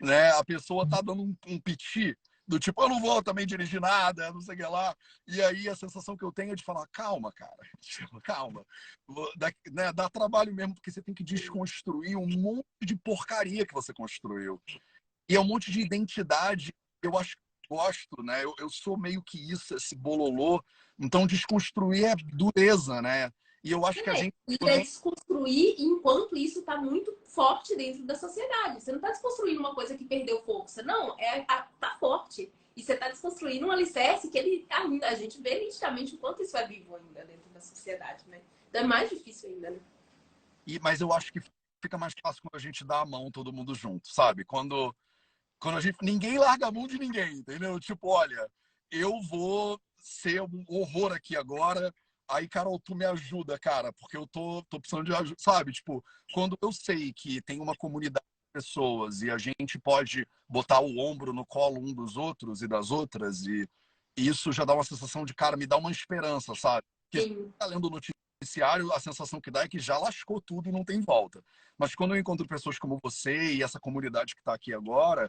[0.00, 0.30] né?
[0.32, 2.16] A pessoa tá dando um, um piti,
[2.50, 4.94] do tipo, eu não vou também dirigir nada, não sei o que lá.
[5.28, 7.56] E aí a sensação que eu tenho é de falar, calma, cara,
[8.24, 8.66] calma.
[9.36, 13.72] Dá, né, dá trabalho mesmo, porque você tem que desconstruir um monte de porcaria que
[13.72, 14.60] você construiu.
[15.28, 17.36] E é um monte de identidade, eu acho
[17.70, 18.42] gosto, né?
[18.42, 20.60] Eu, eu sou meio que isso, esse bololô.
[20.98, 23.30] Então, desconstruir é dureza, né?
[23.62, 24.34] E eu acho é, que a gente.
[24.48, 28.80] E é desconstruir enquanto isso está muito forte dentro da sociedade.
[28.80, 30.82] Você não está desconstruindo uma coisa que perdeu força.
[30.82, 32.50] Não, é, tá forte.
[32.74, 36.42] E você está desconstruindo um alicerce que ele ainda, a gente vê nitidamente o quanto
[36.42, 38.40] isso é vivo ainda dentro da sociedade, né?
[38.68, 39.80] Então é mais difícil ainda, né?
[40.66, 41.40] E, mas eu acho que
[41.82, 44.44] fica mais fácil quando a gente dá a mão todo mundo junto, sabe?
[44.44, 44.94] Quando,
[45.58, 45.98] quando a gente.
[46.00, 47.78] Ninguém larga a mão de ninguém, entendeu?
[47.78, 48.50] Tipo, olha,
[48.90, 51.92] eu vou ser um horror aqui agora
[52.30, 55.36] Aí, Carol, tu me ajuda, cara, porque eu tô, tô precisando de ajuda.
[55.38, 60.26] Sabe, tipo, quando eu sei que tem uma comunidade de pessoas e a gente pode
[60.48, 63.68] botar o ombro no colo um dos outros e das outras, e
[64.16, 66.86] isso já dá uma sensação de, cara, me dá uma esperança, sabe?
[67.10, 68.00] Porque tá lendo o
[68.40, 71.42] noticiário, a sensação que dá é que já lascou tudo e não tem volta.
[71.76, 75.28] Mas quando eu encontro pessoas como você e essa comunidade que está aqui agora,